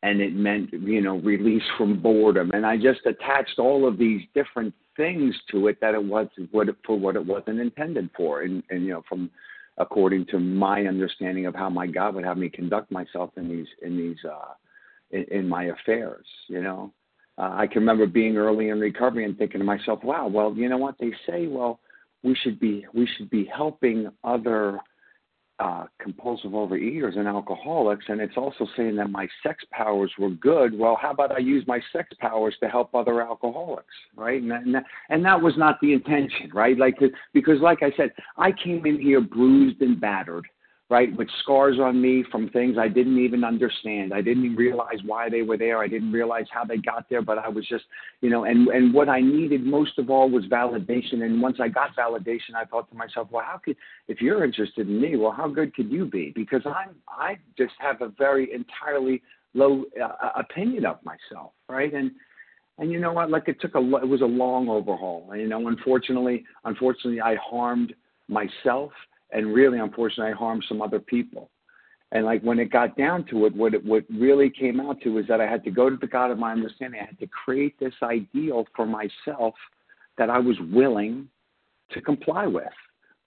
[0.04, 2.52] and it meant, you know, release from boredom.
[2.54, 6.70] And I just attached all of these different things to it that it was what
[6.70, 8.42] it, for what it wasn't intended for.
[8.42, 9.30] And, and, you know, from
[9.78, 13.68] according to my understanding of how my God would have me conduct myself in these,
[13.82, 14.54] in these, uh,
[15.12, 16.92] in, in my affairs, you know.
[17.38, 20.68] Uh, I can remember being early in recovery and thinking to myself, wow, well, you
[20.68, 21.48] know what they say?
[21.48, 21.80] Well,
[22.24, 24.80] we should be we should be helping other
[25.62, 30.78] uh, compulsive overeaters and alcoholics, and it's also saying that my sex powers were good.
[30.78, 34.42] Well, how about I use my sex powers to help other alcoholics, right?
[34.42, 36.78] And that, and that, and that was not the intention, right?
[36.78, 36.98] Like
[37.34, 40.48] because, like I said, I came in here bruised and battered,
[40.92, 44.14] right, with scars on me from things I didn't even understand.
[44.14, 45.80] I didn't even realize why they were there.
[45.80, 47.86] I didn't realize how they got there, but I was just,
[48.20, 51.24] you know, and and what I needed most of all was validation.
[51.24, 53.78] And once I got validation, I thought to myself, well, how could
[54.10, 56.34] if you're interested in me, well, how good could you be?
[56.36, 59.22] Because I'm I just have a very entirely
[59.54, 61.94] low uh, opinion of myself, right?
[61.94, 62.12] And
[62.80, 63.32] and you know what?
[63.32, 65.30] Like it took a it was a long overhaul.
[65.32, 67.94] And you know, unfortunately, unfortunately, I harmed
[68.28, 68.92] myself
[69.32, 71.50] and really unfortunately I harmed some other people.
[72.12, 75.14] And like when it got down to it, what it what really came out to
[75.14, 77.00] was that I had to go to the God of my understanding.
[77.02, 79.54] I had to create this ideal for myself
[80.18, 81.30] that I was willing
[81.92, 82.66] to comply with,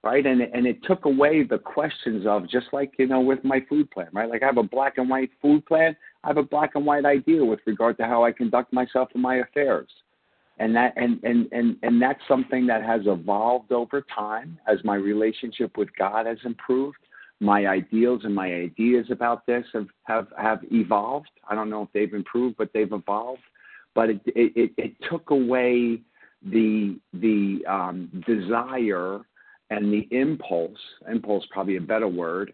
[0.03, 0.27] right?
[0.27, 3.91] And and it took away the questions of just like you know with my food
[3.91, 4.29] plan, right?
[4.29, 5.97] Like I have a black and white food plan.
[6.23, 9.23] I have a black and white ideal with regard to how I conduct myself in
[9.23, 9.89] my affairs
[10.59, 14.95] and that and and and and that's something that has evolved over time as my
[14.95, 16.97] relationship with God has improved.
[17.41, 21.31] My ideals and my ideas about this have have have evolved.
[21.49, 23.43] I don't know if they've improved, but they've evolved.
[23.95, 26.01] But it it, it took away
[26.45, 29.21] the the um, desire
[29.71, 30.79] and the impulse.
[31.11, 32.53] Impulse probably a better word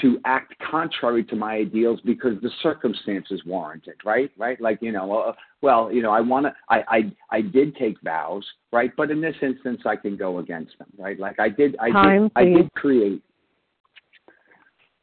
[0.00, 4.30] to act contrary to my ideals because the circumstances warranted, right?
[4.36, 4.60] Right?
[4.60, 7.96] Like you know, uh, well, you know, I want to, I, I, I did take
[8.02, 8.92] vows, right?
[8.96, 11.18] But in this instance, I can go against them, right?
[11.18, 13.22] Like I did, I Time, did, I did create.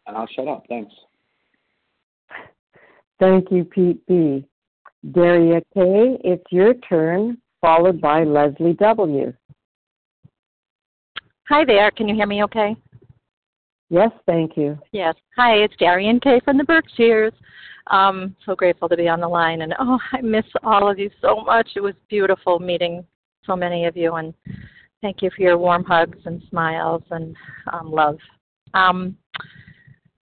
[0.08, 0.66] And I'll shut up.
[0.70, 0.94] Thanks.
[3.20, 4.46] Thank you, Pete B.
[5.12, 6.18] Daria K.
[6.24, 9.34] It's your turn, followed by Leslie W.
[11.50, 11.92] Hi there.
[11.92, 12.76] Can you hear me okay?
[13.90, 14.78] Yes, thank you.
[14.92, 15.16] Yes.
[15.38, 17.34] Hi, it's Darian Kay from the Berkshires.
[17.92, 21.12] Um, so grateful to be on the line, and oh, I miss all of you
[21.22, 21.70] so much.
[21.76, 23.06] It was beautiful meeting
[23.46, 24.34] so many of you, and
[25.02, 27.36] thank you for your warm hugs and smiles and
[27.72, 28.18] um, love.
[28.74, 29.16] Um,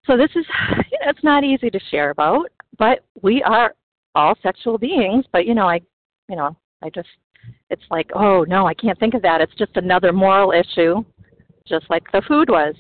[0.07, 0.47] so this is,
[0.91, 2.47] you know, it's not easy to share about,
[2.79, 3.75] but we are
[4.15, 5.25] all sexual beings.
[5.33, 5.81] But you know, I,
[6.29, 7.09] you know, I just,
[7.71, 9.41] it's like, oh no, I can't think of that.
[9.41, 11.05] It's just another moral issue,
[11.67, 12.77] just like the food was.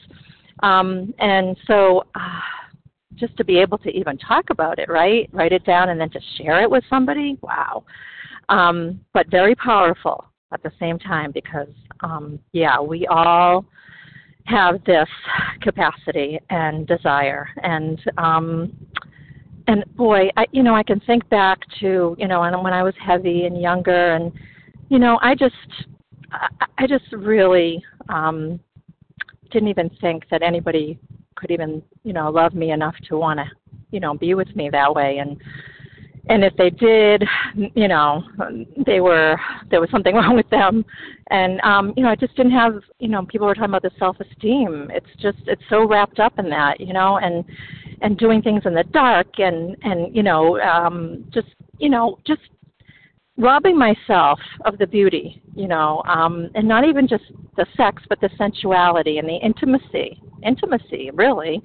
[0.62, 2.40] Um, and so, uh,
[3.14, 5.28] just to be able to even talk about it, right?
[5.32, 7.36] Write it down and then to share it with somebody.
[7.42, 7.84] Wow.
[8.48, 11.68] Um, but very powerful at the same time because,
[12.00, 13.66] um, yeah, we all
[14.48, 15.08] have this
[15.60, 18.72] capacity and desire and um
[19.66, 22.94] and boy i you know i can think back to you know when i was
[23.04, 24.32] heavy and younger and
[24.88, 25.54] you know i just
[26.32, 26.48] i,
[26.78, 28.58] I just really um
[29.50, 30.98] didn't even think that anybody
[31.34, 33.46] could even you know love me enough to want to
[33.90, 35.18] you know be with me that way.
[35.18, 35.40] And
[36.30, 37.24] and if they did
[37.74, 38.22] you know
[38.86, 39.38] they were
[39.70, 40.84] there was something wrong with them.
[41.30, 43.90] And um you know i just didn't have you know people were talking about the
[43.98, 47.44] self esteem it's just it's so wrapped up in that you know and
[48.00, 52.42] and doing things in the dark and and you know um just you know just
[53.38, 57.24] robbing myself of the beauty you know um and not even just
[57.56, 61.62] the sex but the sensuality and the intimacy intimacy really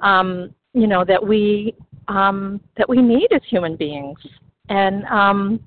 [0.00, 1.74] um you know that we
[2.08, 4.18] um, that we need as human beings.
[4.68, 5.60] And um,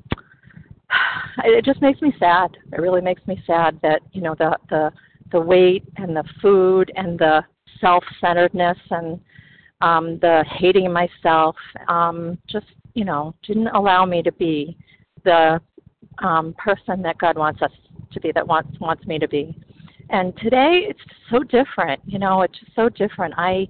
[1.43, 2.57] it just makes me sad.
[2.71, 4.91] It really makes me sad that you know the the
[5.31, 7.43] the weight and the food and the
[7.81, 9.19] self-centeredness and
[9.81, 11.55] um, the hating myself
[11.87, 14.77] um, just you know didn't allow me to be
[15.25, 15.59] the
[16.23, 17.71] um, person that God wants us
[18.13, 19.57] to be, that wants wants me to be.
[20.09, 20.99] And today it's
[21.29, 22.01] so different.
[22.05, 23.33] You know, it's just so different.
[23.37, 23.67] I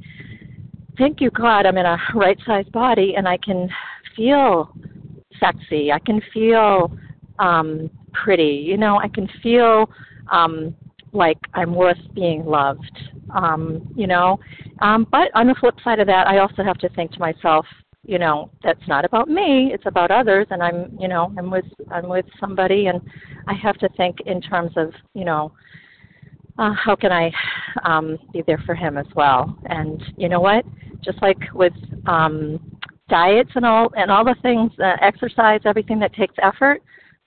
[0.98, 3.70] thank you, God, I'm in a right sized body and I can
[4.16, 4.74] feel
[5.40, 5.92] sexy.
[5.92, 6.96] I can feel
[7.40, 8.64] um, pretty.
[8.66, 9.90] You know, I can feel
[10.32, 10.76] um,
[11.12, 12.92] like I'm worth being loved.
[13.34, 14.40] Um, you know,
[14.82, 17.66] um, but on the flip side of that, I also have to think to myself,
[18.08, 19.72] you know, that's not about me.
[19.74, 23.02] It's about others, and I'm, you know, I'm with I'm with somebody, and
[23.48, 25.52] I have to think in terms of, you know,
[26.58, 27.32] uh, how can I
[27.84, 29.58] um, be there for him as well?
[29.66, 30.66] And you know what?
[31.04, 31.74] Just like with
[32.06, 32.60] um,
[33.10, 36.82] diets and all and all the things, uh, exercise, everything that takes effort,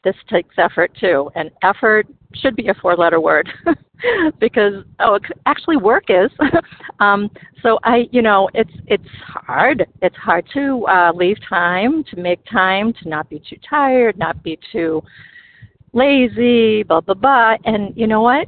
[0.04, 1.30] this takes effort too.
[1.34, 3.48] And effort should be a four-letter word
[4.40, 6.30] because oh, actually work is.
[7.00, 7.30] um,
[7.62, 9.86] so I, you know, it's it's hard.
[10.02, 14.42] It's hard to uh, leave time, to make time, to not be too tired, not
[14.42, 15.02] be too
[15.92, 17.56] lazy, blah blah blah.
[17.64, 18.46] And you know what?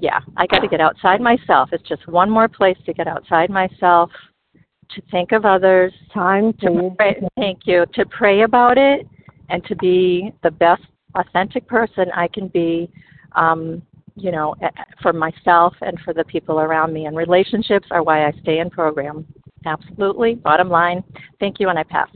[0.00, 1.68] yeah, I got to get outside myself.
[1.72, 4.10] It's just one more place to get outside myself,
[4.54, 5.92] to think of others.
[6.12, 9.06] Time to pray, thank you to pray about it
[9.50, 10.82] and to be the best
[11.14, 12.90] authentic person I can be.
[13.32, 13.82] Um,
[14.16, 14.54] you know,
[15.00, 17.06] for myself and for the people around me.
[17.06, 19.24] And relationships are why I stay in program.
[19.64, 20.34] Absolutely.
[20.34, 21.02] Bottom line.
[21.38, 22.08] Thank you, and I pass.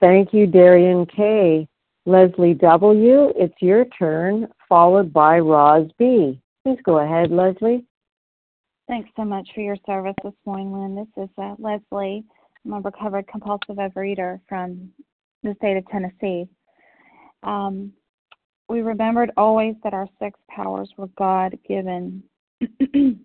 [0.00, 1.68] Thank you, Darian K.
[2.06, 6.38] Leslie W., it's your turn, followed by Roz B.
[6.62, 7.84] Please go ahead, Leslie.
[8.86, 10.94] Thanks so much for your service this morning, Lynn.
[10.94, 12.24] This is uh, Leslie.
[12.64, 14.90] I'm a recovered compulsive overeater from
[15.42, 16.48] the state of Tennessee.
[17.42, 17.92] Um,
[18.68, 22.22] we remembered always that our sex powers were God given.
[22.94, 23.18] and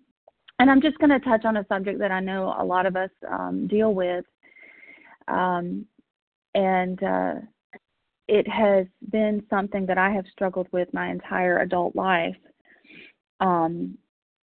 [0.58, 3.10] I'm just going to touch on a subject that I know a lot of us
[3.30, 4.24] um, deal with.
[5.28, 5.86] Um,
[6.54, 7.34] and uh,
[8.28, 12.36] it has been something that I have struggled with my entire adult life.
[13.40, 13.96] Um,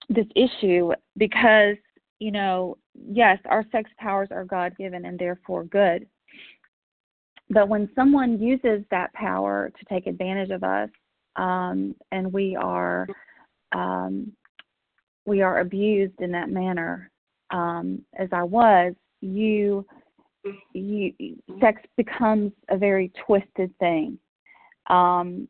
[0.07, 1.75] this issue because
[2.19, 2.77] you know,
[3.07, 6.07] yes, our sex powers are God given and therefore good.
[7.49, 10.89] But when someone uses that power to take advantage of us,
[11.35, 13.07] um, and we are
[13.71, 14.31] um,
[15.25, 17.11] we are abused in that manner,
[17.51, 19.85] um, as I was, you
[20.73, 21.13] you
[21.59, 24.17] sex becomes a very twisted thing.
[24.89, 25.47] Um,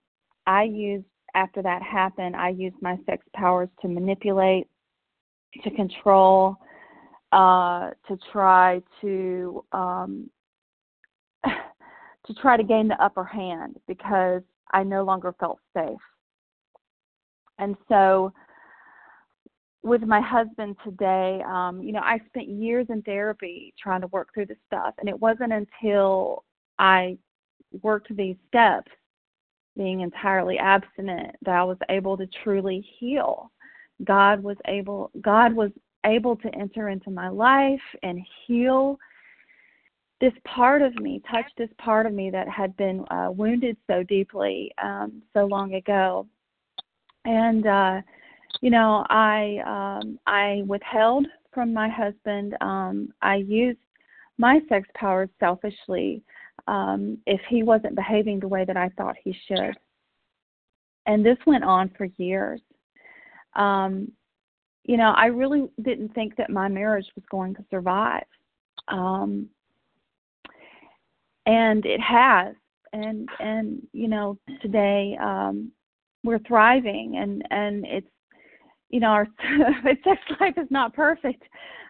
[0.48, 4.68] I used after that happened, I used my sex powers to manipulate,
[5.64, 6.58] to control,
[7.32, 10.30] uh, to try to um,
[11.46, 16.00] to try to gain the upper hand because I no longer felt safe.
[17.60, 18.34] And so
[19.84, 24.30] with my husband today, um, you know, I spent years in therapy trying to work
[24.34, 26.44] through this stuff, and it wasn't until
[26.80, 27.18] I
[27.84, 28.92] worked these steps,
[29.78, 33.52] being entirely abstinent, that I was able to truly heal.
[34.04, 35.70] God was able, God was
[36.06, 38.98] able to enter into my life and heal
[40.22, 44.04] this part of me, touch this part of me that had been uh, wounded so
[44.04, 46.28] deeply um, so long ago,
[47.26, 47.68] and.
[47.68, 48.02] uh
[48.62, 52.56] you know, I um, I withheld from my husband.
[52.62, 53.80] Um, I used
[54.38, 56.24] my sex powers selfishly
[56.68, 59.76] um, if he wasn't behaving the way that I thought he should.
[61.06, 62.62] And this went on for years.
[63.56, 64.12] um,
[64.86, 68.24] you know, I really didn't think that my marriage was going to survive.
[68.88, 69.50] Um,
[71.48, 72.56] and it has.
[72.94, 75.72] And and you know, today um
[76.24, 78.08] we're thriving and and it's
[78.90, 79.28] you know, our
[80.04, 81.44] sex life is not perfect.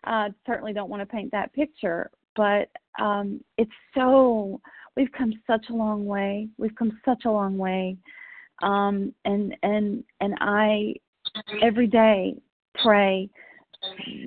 [0.08, 2.70] Uh certainly don't want to paint that picture, but
[3.00, 4.60] um it's so
[4.96, 6.48] we've come such a long way.
[6.58, 7.98] We've come such a long way.
[8.64, 10.96] Um and and and I
[11.62, 12.36] every day
[12.82, 13.30] pray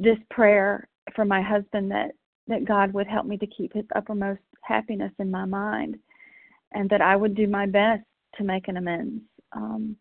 [0.00, 2.12] this prayer for my husband that
[2.46, 5.96] that God would help me to keep his uppermost happiness in my mind
[6.72, 8.02] and that I would do my best
[8.36, 9.22] to make an amends
[9.52, 9.96] um,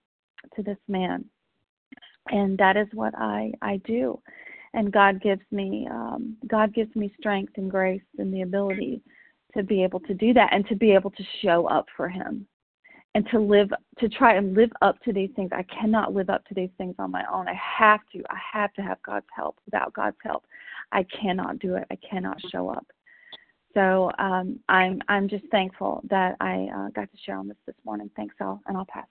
[0.55, 1.25] to this man.
[2.29, 4.21] And that is what I, I do.
[4.73, 9.01] And God gives me um, God gives me strength and grace and the ability
[9.55, 12.45] to be able to do that and to be able to show up for him
[13.15, 15.49] and to live to try and live up to these things.
[15.53, 17.47] I cannot live up to these things on my own.
[17.47, 18.23] I have to.
[18.29, 19.57] I have to have God's help.
[19.65, 20.45] Without God's help,
[20.91, 21.85] I cannot do it.
[21.91, 22.85] I cannot show up.
[23.73, 27.75] So um, I'm I'm just thankful that I uh, got to share on this this
[27.85, 28.09] morning.
[28.15, 29.07] Thanks all, and I'll pass.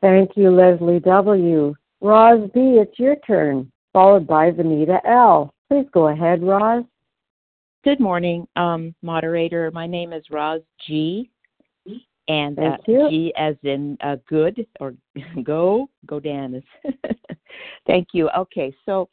[0.00, 1.74] Thank you, Leslie W.
[2.00, 2.78] Roz B.
[2.80, 5.52] It's your turn, followed by Vanita L.
[5.68, 6.84] Please go ahead, Roz.
[7.84, 9.70] Good morning, um, moderator.
[9.70, 11.30] My name is Roz G.
[12.26, 14.94] And uh, G as in uh, good or
[15.44, 16.60] go, go Dan.
[17.86, 18.28] Thank you.
[18.36, 19.08] Okay, so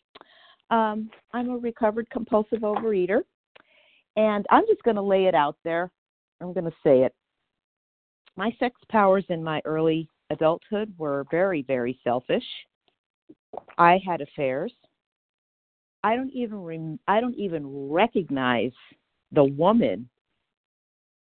[0.72, 3.22] um, I'm a recovered compulsive overeater,
[4.18, 5.92] and I'm just going to lay it out there.
[6.42, 7.14] I'm going to say it.
[8.36, 12.44] My sex powers in my early adulthood were very, very selfish.
[13.78, 14.74] I had affairs.
[16.06, 18.74] I don't even I don't even recognize
[19.32, 20.08] the woman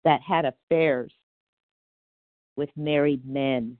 [0.02, 1.12] that had affairs
[2.56, 3.76] with married men.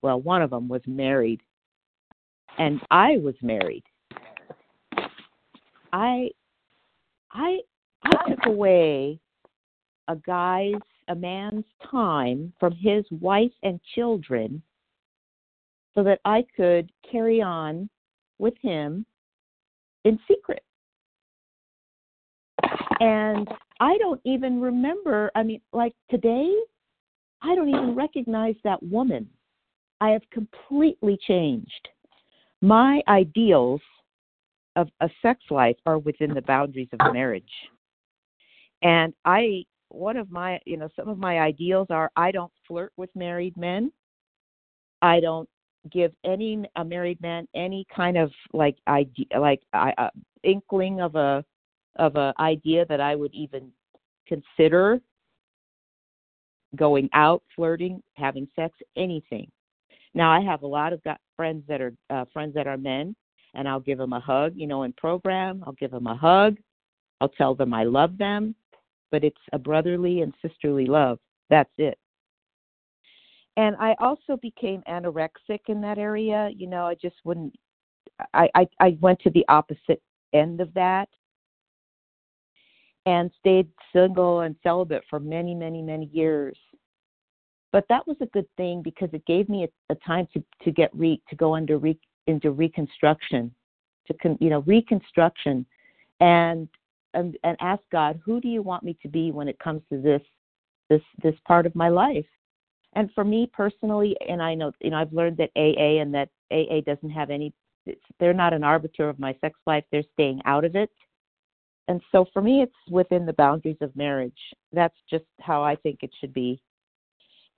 [0.00, 1.40] Well, one of them was married,
[2.56, 3.82] and I was married.
[5.92, 6.30] I
[7.32, 7.58] I
[8.04, 9.18] I took away
[10.06, 10.74] a guy's
[11.08, 14.62] a man's time from his wife and children
[15.96, 17.90] so that I could carry on
[18.38, 19.04] with him
[20.04, 20.62] in secret.
[23.00, 23.48] And
[23.80, 26.52] I don't even remember, I mean, like today,
[27.42, 29.28] I don't even recognize that woman.
[30.00, 31.88] I have completely changed.
[32.60, 33.80] My ideals
[34.76, 37.44] of a sex life are within the boundaries of marriage.
[38.82, 42.92] And I one of my you know some of my ideals are I don't flirt
[42.96, 43.92] with married men.
[45.02, 45.48] I don't
[45.90, 50.10] give any a married man any kind of like idea like I, uh,
[50.44, 51.44] inkling of a
[51.96, 53.70] of a idea that I would even
[54.26, 55.00] consider
[56.76, 59.50] going out, flirting, having sex, anything.
[60.14, 63.14] Now I have a lot of got friends that are uh, friends that are men,
[63.54, 64.52] and I'll give them a hug.
[64.54, 66.56] You know, in program, I'll give them a hug.
[67.20, 68.54] I'll tell them I love them,
[69.10, 71.18] but it's a brotherly and sisterly love.
[71.50, 71.98] That's it.
[73.56, 76.50] And I also became anorexic in that area.
[76.56, 77.54] You know, I just wouldn't.
[78.34, 81.08] I I, I went to the opposite end of that
[83.06, 86.56] and stayed single and celibate for many, many, many years.
[87.72, 90.70] But that was a good thing because it gave me a, a time to to
[90.70, 93.52] get re to go under re, into reconstruction,
[94.06, 95.64] to con, you know reconstruction,
[96.20, 96.68] and,
[97.14, 100.00] and and ask God, who do you want me to be when it comes to
[100.00, 100.22] this
[100.90, 102.26] this this part of my life?
[102.94, 106.28] And for me personally, and I know you know I've learned that AA and that
[106.50, 107.52] AA doesn't have any.
[108.20, 109.84] They're not an arbiter of my sex life.
[109.90, 110.90] They're staying out of it.
[111.88, 114.38] And so for me, it's within the boundaries of marriage.
[114.72, 116.62] That's just how I think it should be.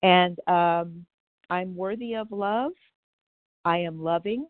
[0.03, 1.05] And um,
[1.51, 2.73] I'm worthy of love.
[3.67, 4.47] I am loving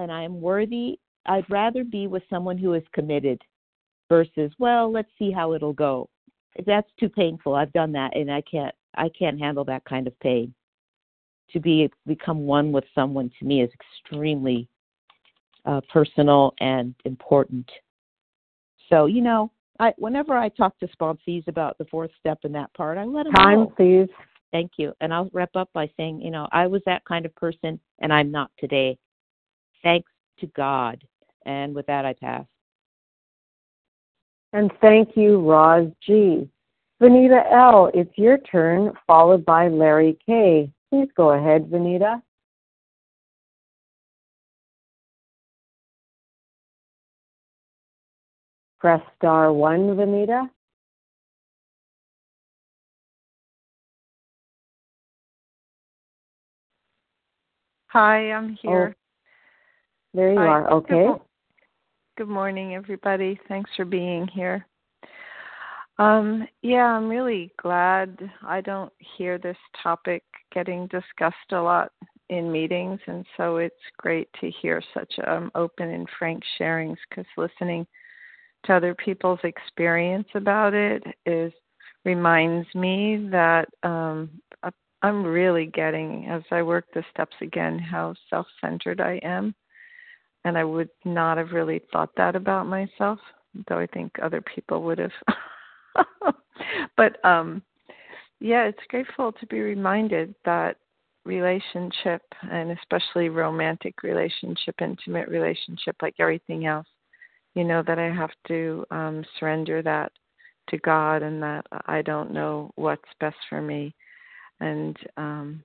[0.00, 3.40] and I am worthy, I'd rather be with someone who is committed
[4.08, 6.08] versus, well, let's see how it'll go.
[6.66, 7.54] That's too painful.
[7.54, 10.54] I've done that and I can't I can't handle that kind of pain.
[11.52, 14.68] To be become one with someone to me is extremely
[15.64, 17.68] uh, personal and important.
[18.88, 22.72] So, you know, I whenever I talk to sponsees about the fourth step in that
[22.74, 23.72] part, I let them Time, know.
[23.76, 24.08] please.
[24.52, 24.92] Thank you.
[25.00, 28.12] And I'll wrap up by saying, you know, I was that kind of person and
[28.12, 28.98] I'm not today.
[29.82, 30.10] Thanks
[30.40, 31.02] to God.
[31.46, 32.44] And with that, I pass.
[34.52, 36.48] And thank you, Roz G.
[37.00, 40.70] Vanita L., it's your turn, followed by Larry K.
[40.90, 42.20] Please go ahead, Vanita.
[48.78, 50.48] Press star one, Vanita.
[57.86, 58.94] Hi, I'm oh, here.
[58.94, 59.00] Oh,
[60.12, 60.46] there you Hi.
[60.46, 60.70] are.
[60.70, 60.88] Okay.
[60.88, 61.22] Good, mo-
[62.18, 63.40] good morning, everybody.
[63.48, 64.66] Thanks for being here.
[66.00, 71.92] Um, yeah, I'm really glad I don't hear this topic getting discussed a lot
[72.30, 77.26] in meetings, and so it's great to hear such um, open and frank sharings because
[77.36, 77.86] listening
[78.64, 81.52] to other people's experience about it is
[82.06, 84.30] reminds me that um,
[85.02, 89.54] I'm really getting, as I work the steps again, how self centered I am.
[90.46, 93.18] And I would not have really thought that about myself,
[93.68, 95.12] though I think other people would have.
[96.96, 97.62] but um,
[98.40, 100.76] yeah, it's grateful to be reminded that
[101.24, 106.86] relationship, and especially romantic relationship, intimate relationship, like everything else,
[107.54, 110.12] you know, that I have to um, surrender that
[110.70, 113.94] to God and that I don't know what's best for me.
[114.60, 115.62] And um,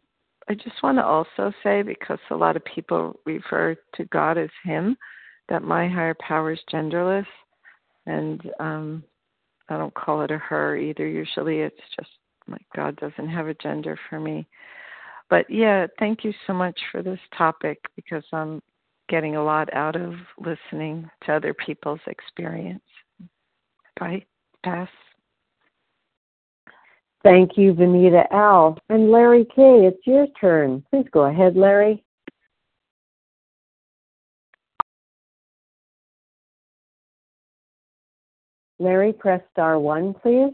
[0.50, 4.50] I just want to also say, because a lot of people refer to God as
[4.64, 4.98] Him,
[5.50, 7.26] that my higher power is genderless.
[8.06, 9.04] And um,
[9.70, 11.08] I don't call it a her either.
[11.08, 12.10] Usually it's just
[12.48, 14.48] like God doesn't have a gender for me.
[15.30, 18.62] But yeah, thank you so much for this topic because I'm
[19.10, 22.84] getting a lot out of listening to other people's experience.
[24.00, 24.26] Bye.
[24.64, 24.90] Pass.
[27.24, 28.78] Thank you, Vanita L.
[28.90, 30.84] And Larry K., it's your turn.
[30.92, 32.05] Please go ahead, Larry.
[38.80, 40.54] Larry, press star one, please.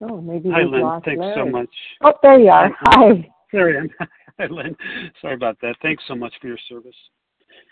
[0.00, 0.82] Oh, maybe Hi, Lynn.
[0.82, 1.34] lost Thanks Larry.
[1.34, 1.70] so much.
[2.02, 2.70] Oh, there you are.
[2.82, 3.28] Hi.
[3.52, 3.90] There I am.
[4.38, 4.76] Hi, Lynn.
[5.20, 5.74] Sorry about that.
[5.82, 6.94] Thanks so much for your service.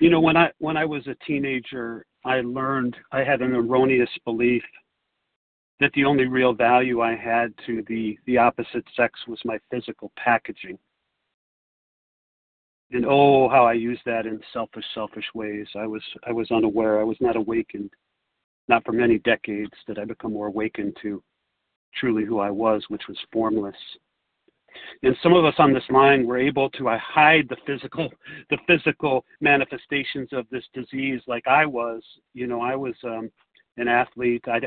[0.00, 4.10] You know, when I when I was a teenager, I learned I had an erroneous
[4.24, 4.62] belief
[5.78, 10.10] that the only real value I had to the the opposite sex was my physical
[10.16, 10.78] packaging.
[12.92, 15.66] And oh, how I used that in selfish, selfish ways.
[15.74, 17.00] I was I was unaware.
[17.00, 17.90] I was not awakened.
[18.68, 21.22] Not for many decades did I become more awakened to
[21.96, 23.76] truly who I was, which was formless.
[25.02, 28.10] And some of us on this line were able to hide the physical,
[28.50, 32.02] the physical manifestations of this disease, like I was.
[32.34, 33.30] You know, I was um,
[33.78, 34.44] an athlete.
[34.46, 34.60] I,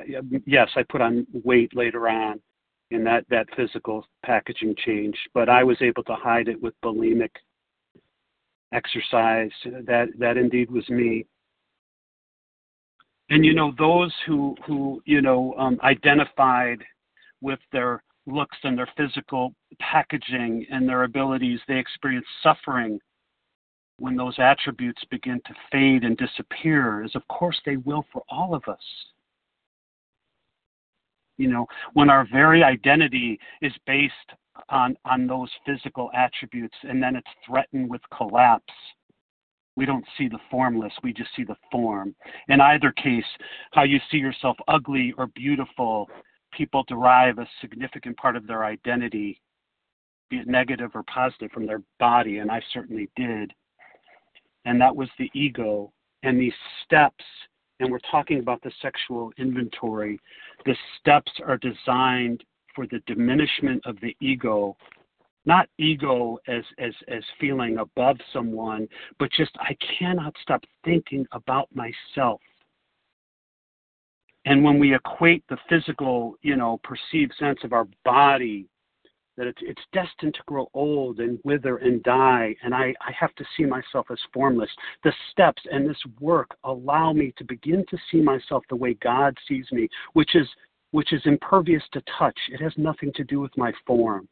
[0.45, 2.41] yes, I put on weight later on,
[2.91, 5.19] and that that physical packaging changed.
[5.33, 7.31] But I was able to hide it with bulimic
[8.73, 9.51] exercise.
[9.85, 11.25] That that indeed was me.
[13.29, 16.83] And you know, those who who you know um, identified
[17.41, 22.99] with their looks and their physical packaging and their abilities, they experience suffering
[23.97, 28.55] when those attributes begin to fade and disappear, as of course they will for all
[28.55, 28.79] of us.
[31.37, 34.13] You know, when our very identity is based
[34.69, 38.73] on, on those physical attributes and then it's threatened with collapse,
[39.75, 42.13] we don't see the formless, we just see the form.
[42.49, 43.23] In either case,
[43.71, 46.09] how you see yourself ugly or beautiful
[46.51, 49.41] people derive a significant part of their identity,
[50.29, 53.53] be it negative or positive, from their body, and I certainly did.
[54.65, 55.91] And that was the ego.
[56.23, 56.53] And these
[56.83, 57.23] steps,
[57.79, 60.19] and we're talking about the sexual inventory,
[60.65, 62.43] the steps are designed
[62.79, 64.73] for the diminishment of the ego.
[65.45, 68.87] Not ego as, as, as feeling above someone,
[69.19, 72.39] but just I cannot stop thinking about myself
[74.45, 78.65] and when we equate the physical, you know, perceived sense of our body,
[79.37, 83.33] that it's, it's destined to grow old and wither and die, and I, I have
[83.35, 84.69] to see myself as formless.
[85.03, 89.37] The steps and this work allow me to begin to see myself the way God
[89.47, 90.47] sees me, which is
[90.91, 92.37] which is impervious to touch.
[92.51, 94.27] It has nothing to do with my form.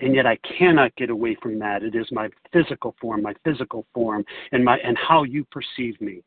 [0.00, 1.82] And yet I cannot get away from that.
[1.82, 6.22] It is my physical form, my physical form, and my and how you perceive me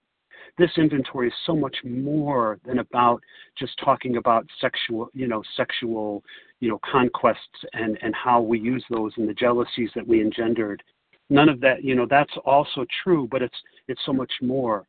[0.57, 3.21] this inventory is so much more than about
[3.57, 6.23] just talking about sexual, you know, sexual,
[6.59, 7.37] you know, conquests
[7.73, 10.81] and and how we use those and the jealousies that we engendered.
[11.29, 13.57] None of that, you know, that's also true, but it's
[13.87, 14.87] it's so much more.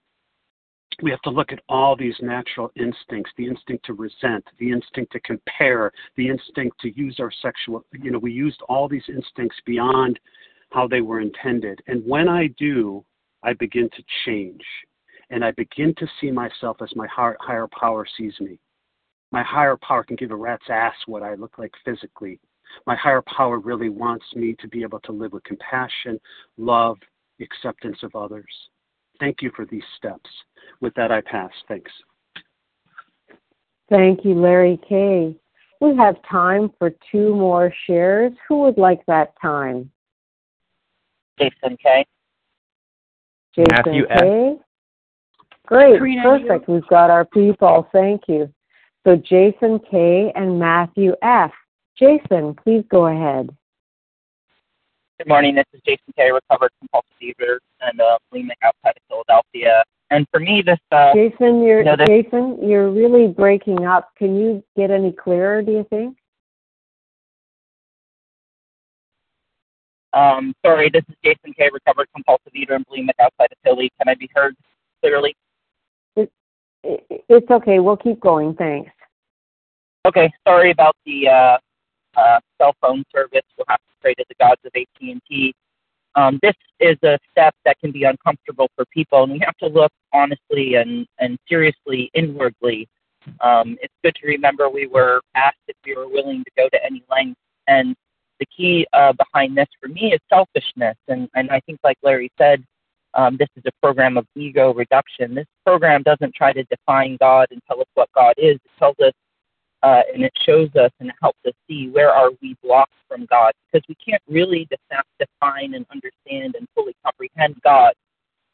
[1.01, 5.13] We have to look at all these natural instincts, the instinct to resent, the instinct
[5.13, 9.57] to compare, the instinct to use our sexual, you know, we used all these instincts
[9.65, 10.19] beyond
[10.71, 11.81] how they were intended.
[11.87, 13.05] And when I do,
[13.45, 14.63] I begin to change
[15.31, 18.59] and I begin to see myself as my higher power sees me.
[19.31, 22.41] My higher power can give a rat's ass what I look like physically.
[22.87, 26.19] My higher power really wants me to be able to live with compassion,
[26.57, 26.97] love,
[27.41, 28.47] acceptance of others.
[29.21, 30.31] Thank you for these steps.
[30.81, 31.51] With that, I pass.
[31.67, 31.91] Thanks.
[33.89, 35.35] Thank you, Larry K.
[35.81, 38.33] We have time for two more shares.
[38.49, 39.91] Who would like that time?
[41.39, 42.05] Jason K.
[43.55, 44.21] Jason Matthew F.
[44.21, 44.57] K.
[45.67, 46.69] Great, Karina, perfect.
[46.69, 47.89] We've got our people.
[47.93, 48.53] Thank you.
[49.07, 50.33] So Jason K.
[50.35, 51.53] and Matthew F.
[51.99, 53.55] Jason, please go ahead.
[55.19, 55.57] Good morning.
[55.57, 56.31] This is Jason K.
[56.31, 59.83] Recovered compulsive eater and uh, bulimic outside of Philadelphia.
[60.11, 64.11] And for me, this uh, Jason, you're you know, this, Jason, you're really breaking up.
[64.17, 66.17] Can you get any clearer, do you think?
[70.19, 71.69] um, sorry, this is Jason K.
[71.73, 73.91] Recovered compulsive eater and bulimic outside of Philly.
[73.99, 74.57] Can I be heard
[75.03, 75.37] clearly?
[76.17, 76.31] It,
[76.83, 77.79] it, it's okay.
[77.79, 78.55] We'll keep going.
[78.55, 78.91] Thanks.
[80.07, 81.59] Okay, sorry about the uh,
[82.19, 83.43] uh, cell phone service.
[83.57, 85.55] We'll have to pray to the gods of AT&T.
[86.15, 89.69] Um, this is a step that can be uncomfortable for people, and we have to
[89.69, 92.89] look honestly and, and seriously inwardly.
[93.41, 96.85] Um, it's good to remember we were asked if we were willing to go to
[96.85, 97.39] any length,
[97.69, 97.95] and
[98.41, 100.97] the key uh, behind this for me is selfishness.
[101.09, 102.65] And, and I think, like Larry said,
[103.15, 105.35] um, this is a program of ego reduction.
[105.35, 108.57] This program doesn't try to define God and tell us what God is.
[108.57, 109.13] It tells us
[109.83, 113.53] uh, and it shows us and helps us see where are we blocked from God
[113.67, 117.93] because we can't really define and understand and fully comprehend God,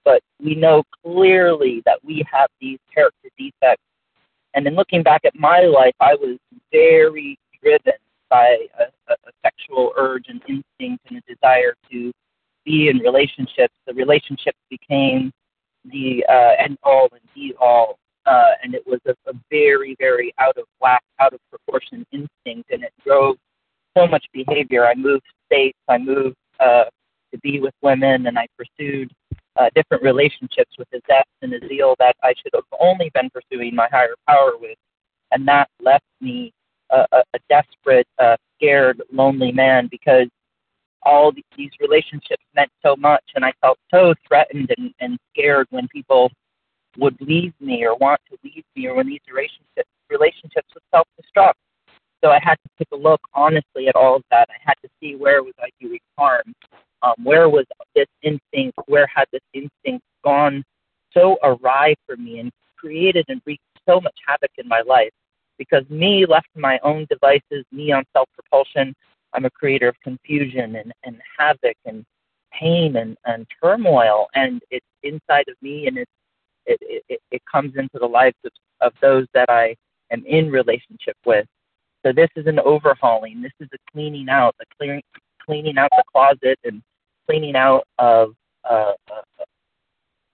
[0.04, 3.82] but we know clearly that we have these character defects.
[4.54, 6.38] And in looking back at my life, I was
[6.70, 7.94] very driven
[8.28, 12.12] by a, a, a sexual urge and instinct and a desire to
[12.64, 13.74] be in relationships.
[13.86, 15.32] The relationships became
[15.84, 20.32] the uh, end all and be all uh, and it was a, a very, very
[20.38, 23.36] out of whack, out of proportion instinct, and it drove
[23.96, 24.86] so much behavior.
[24.86, 26.84] I moved states, I moved uh,
[27.32, 29.12] to be with women, and I pursued
[29.56, 33.30] uh, different relationships with a zest and a zeal that I should have only been
[33.30, 34.78] pursuing my higher power with,
[35.30, 36.52] and that left me
[36.90, 40.28] a, a, a desperate, uh, scared, lonely man because
[41.02, 45.86] all these relationships meant so much, and I felt so threatened and, and scared when
[45.88, 46.30] people
[46.98, 51.06] would leave me or want to leave me or when these relationships relationships would self
[51.20, 51.54] destruct.
[52.22, 54.48] So I had to take a look honestly at all of that.
[54.50, 56.54] I had to see where was I doing harm?
[57.02, 58.78] Um, where was this instinct?
[58.86, 60.64] Where had this instinct gone
[61.12, 65.10] so awry for me and created and wreaked so much havoc in my life?
[65.58, 68.94] Because me left my own devices, me on self propulsion,
[69.34, 72.04] I'm a creator of confusion and, and havoc and
[72.52, 76.10] pain and, and turmoil and it's inside of me and it's
[76.66, 79.76] it, it, it comes into the lives of, of those that I
[80.10, 81.46] am in relationship with.
[82.04, 83.40] So this is an overhauling.
[83.42, 85.02] This is a cleaning out, a clearing,
[85.44, 86.82] cleaning out the closet and
[87.28, 88.34] cleaning out of
[88.68, 89.44] uh, uh,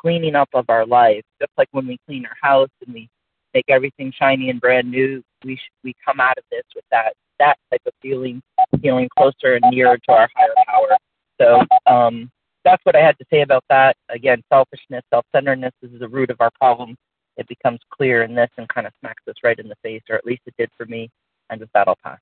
[0.01, 1.23] cleaning up of our life.
[1.41, 3.09] Just like when we clean our house and we
[3.55, 7.15] make everything shiny and brand new, we sh- we come out of this with that
[7.39, 8.43] that type of feeling,
[8.83, 10.97] feeling closer and nearer to our higher power.
[11.41, 12.31] So um,
[12.71, 13.97] that's what I had to say about that.
[14.09, 16.97] Again, selfishness, self centeredness is the root of our problem.
[17.37, 20.17] It becomes clear in this and kind of smacks us right in the face, or
[20.17, 21.11] at least it did for me.
[21.49, 22.19] And with that, I'll pass.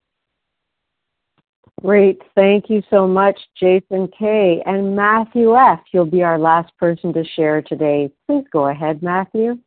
[1.82, 2.20] Great.
[2.34, 4.62] Thank you so much, Jason K.
[4.64, 8.10] And Matthew F., you'll be our last person to share today.
[8.26, 9.58] Please go ahead, Matthew.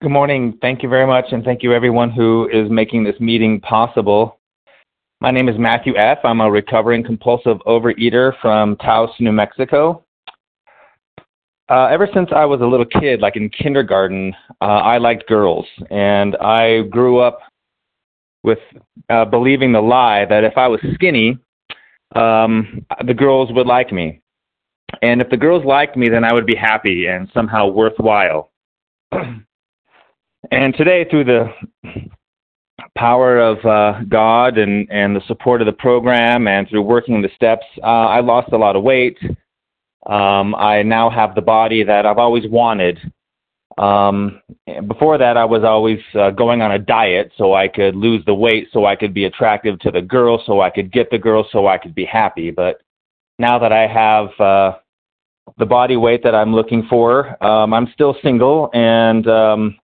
[0.00, 0.58] Good morning.
[0.60, 4.38] Thank you very much, and thank you everyone who is making this meeting possible.
[5.24, 6.18] My name is Matthew F.
[6.22, 10.04] I'm a recovering compulsive overeater from Taos, New Mexico.
[11.70, 15.64] Uh, ever since I was a little kid, like in kindergarten, uh, I liked girls,
[15.90, 17.38] and I grew up
[18.42, 18.58] with
[19.08, 21.38] uh, believing the lie that if I was skinny,
[22.14, 24.20] um, the girls would like me,
[25.00, 28.52] and if the girls liked me, then I would be happy and somehow worthwhile.
[30.50, 31.48] and today, through the
[32.96, 37.30] power of uh, God and, and the support of the program and through working the
[37.34, 39.18] steps, uh, I lost a lot of weight.
[40.06, 42.98] Um, I now have the body that I've always wanted.
[43.78, 44.40] Um,
[44.86, 48.34] before that, I was always uh, going on a diet so I could lose the
[48.34, 51.46] weight, so I could be attractive to the girls, so I could get the girls,
[51.50, 52.50] so I could be happy.
[52.50, 52.82] But
[53.38, 54.78] now that I have uh,
[55.58, 59.76] the body weight that I'm looking for, um, I'm still single and um,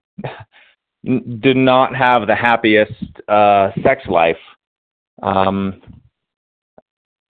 [1.04, 2.92] do not have the happiest
[3.28, 4.36] uh, sex life.
[5.22, 5.80] Um,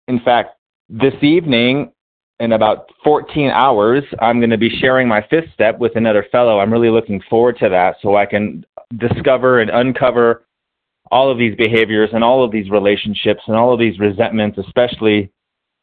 [0.07, 0.57] in fact,
[0.89, 1.93] this evening,
[2.41, 6.61] in about 14 hours, I'm going to be sharing my fifth step with another fellow.
[6.61, 8.65] I'm really looking forward to that so I can
[8.97, 10.45] discover and uncover
[11.11, 15.31] all of these behaviors and all of these relationships and all of these resentments, especially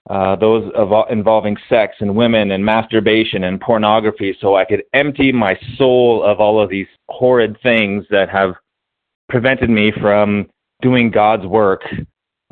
[0.09, 5.31] uh, those of, involving sex and women and masturbation and pornography, so I could empty
[5.31, 8.53] my soul of all of these horrid things that have
[9.29, 10.47] prevented me from
[10.81, 11.81] doing God's work.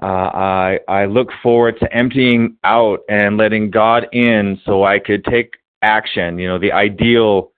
[0.02, 5.24] Uh, I I look forward to emptying out and letting God in so I could
[5.26, 6.40] take action.
[6.40, 7.52] You know, the ideal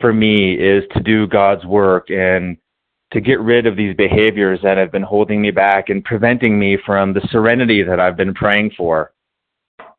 [0.00, 2.56] for me is to do God's work and
[3.12, 6.78] to get rid of these behaviors that have been holding me back and preventing me
[6.86, 9.12] from the serenity that I've been praying for.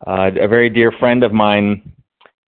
[0.05, 1.93] Uh, a very dear friend of mine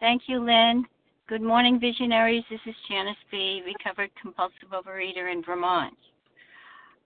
[0.00, 0.86] Thank you, Lynn.
[1.30, 2.42] Good morning, visionaries.
[2.50, 5.96] This is Janice B., recovered compulsive overeater in Vermont.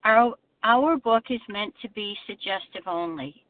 [0.03, 3.45] Our, our book is meant to be suggestive only.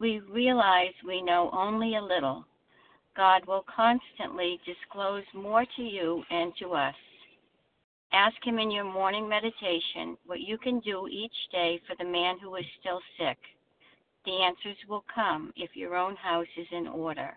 [0.00, 2.44] We realize we know only a little.
[3.16, 6.96] God will constantly disclose more to you and to us.
[8.12, 12.36] Ask Him in your morning meditation what you can do each day for the man
[12.42, 13.38] who is still sick.
[14.24, 17.36] The answers will come if your own house is in order.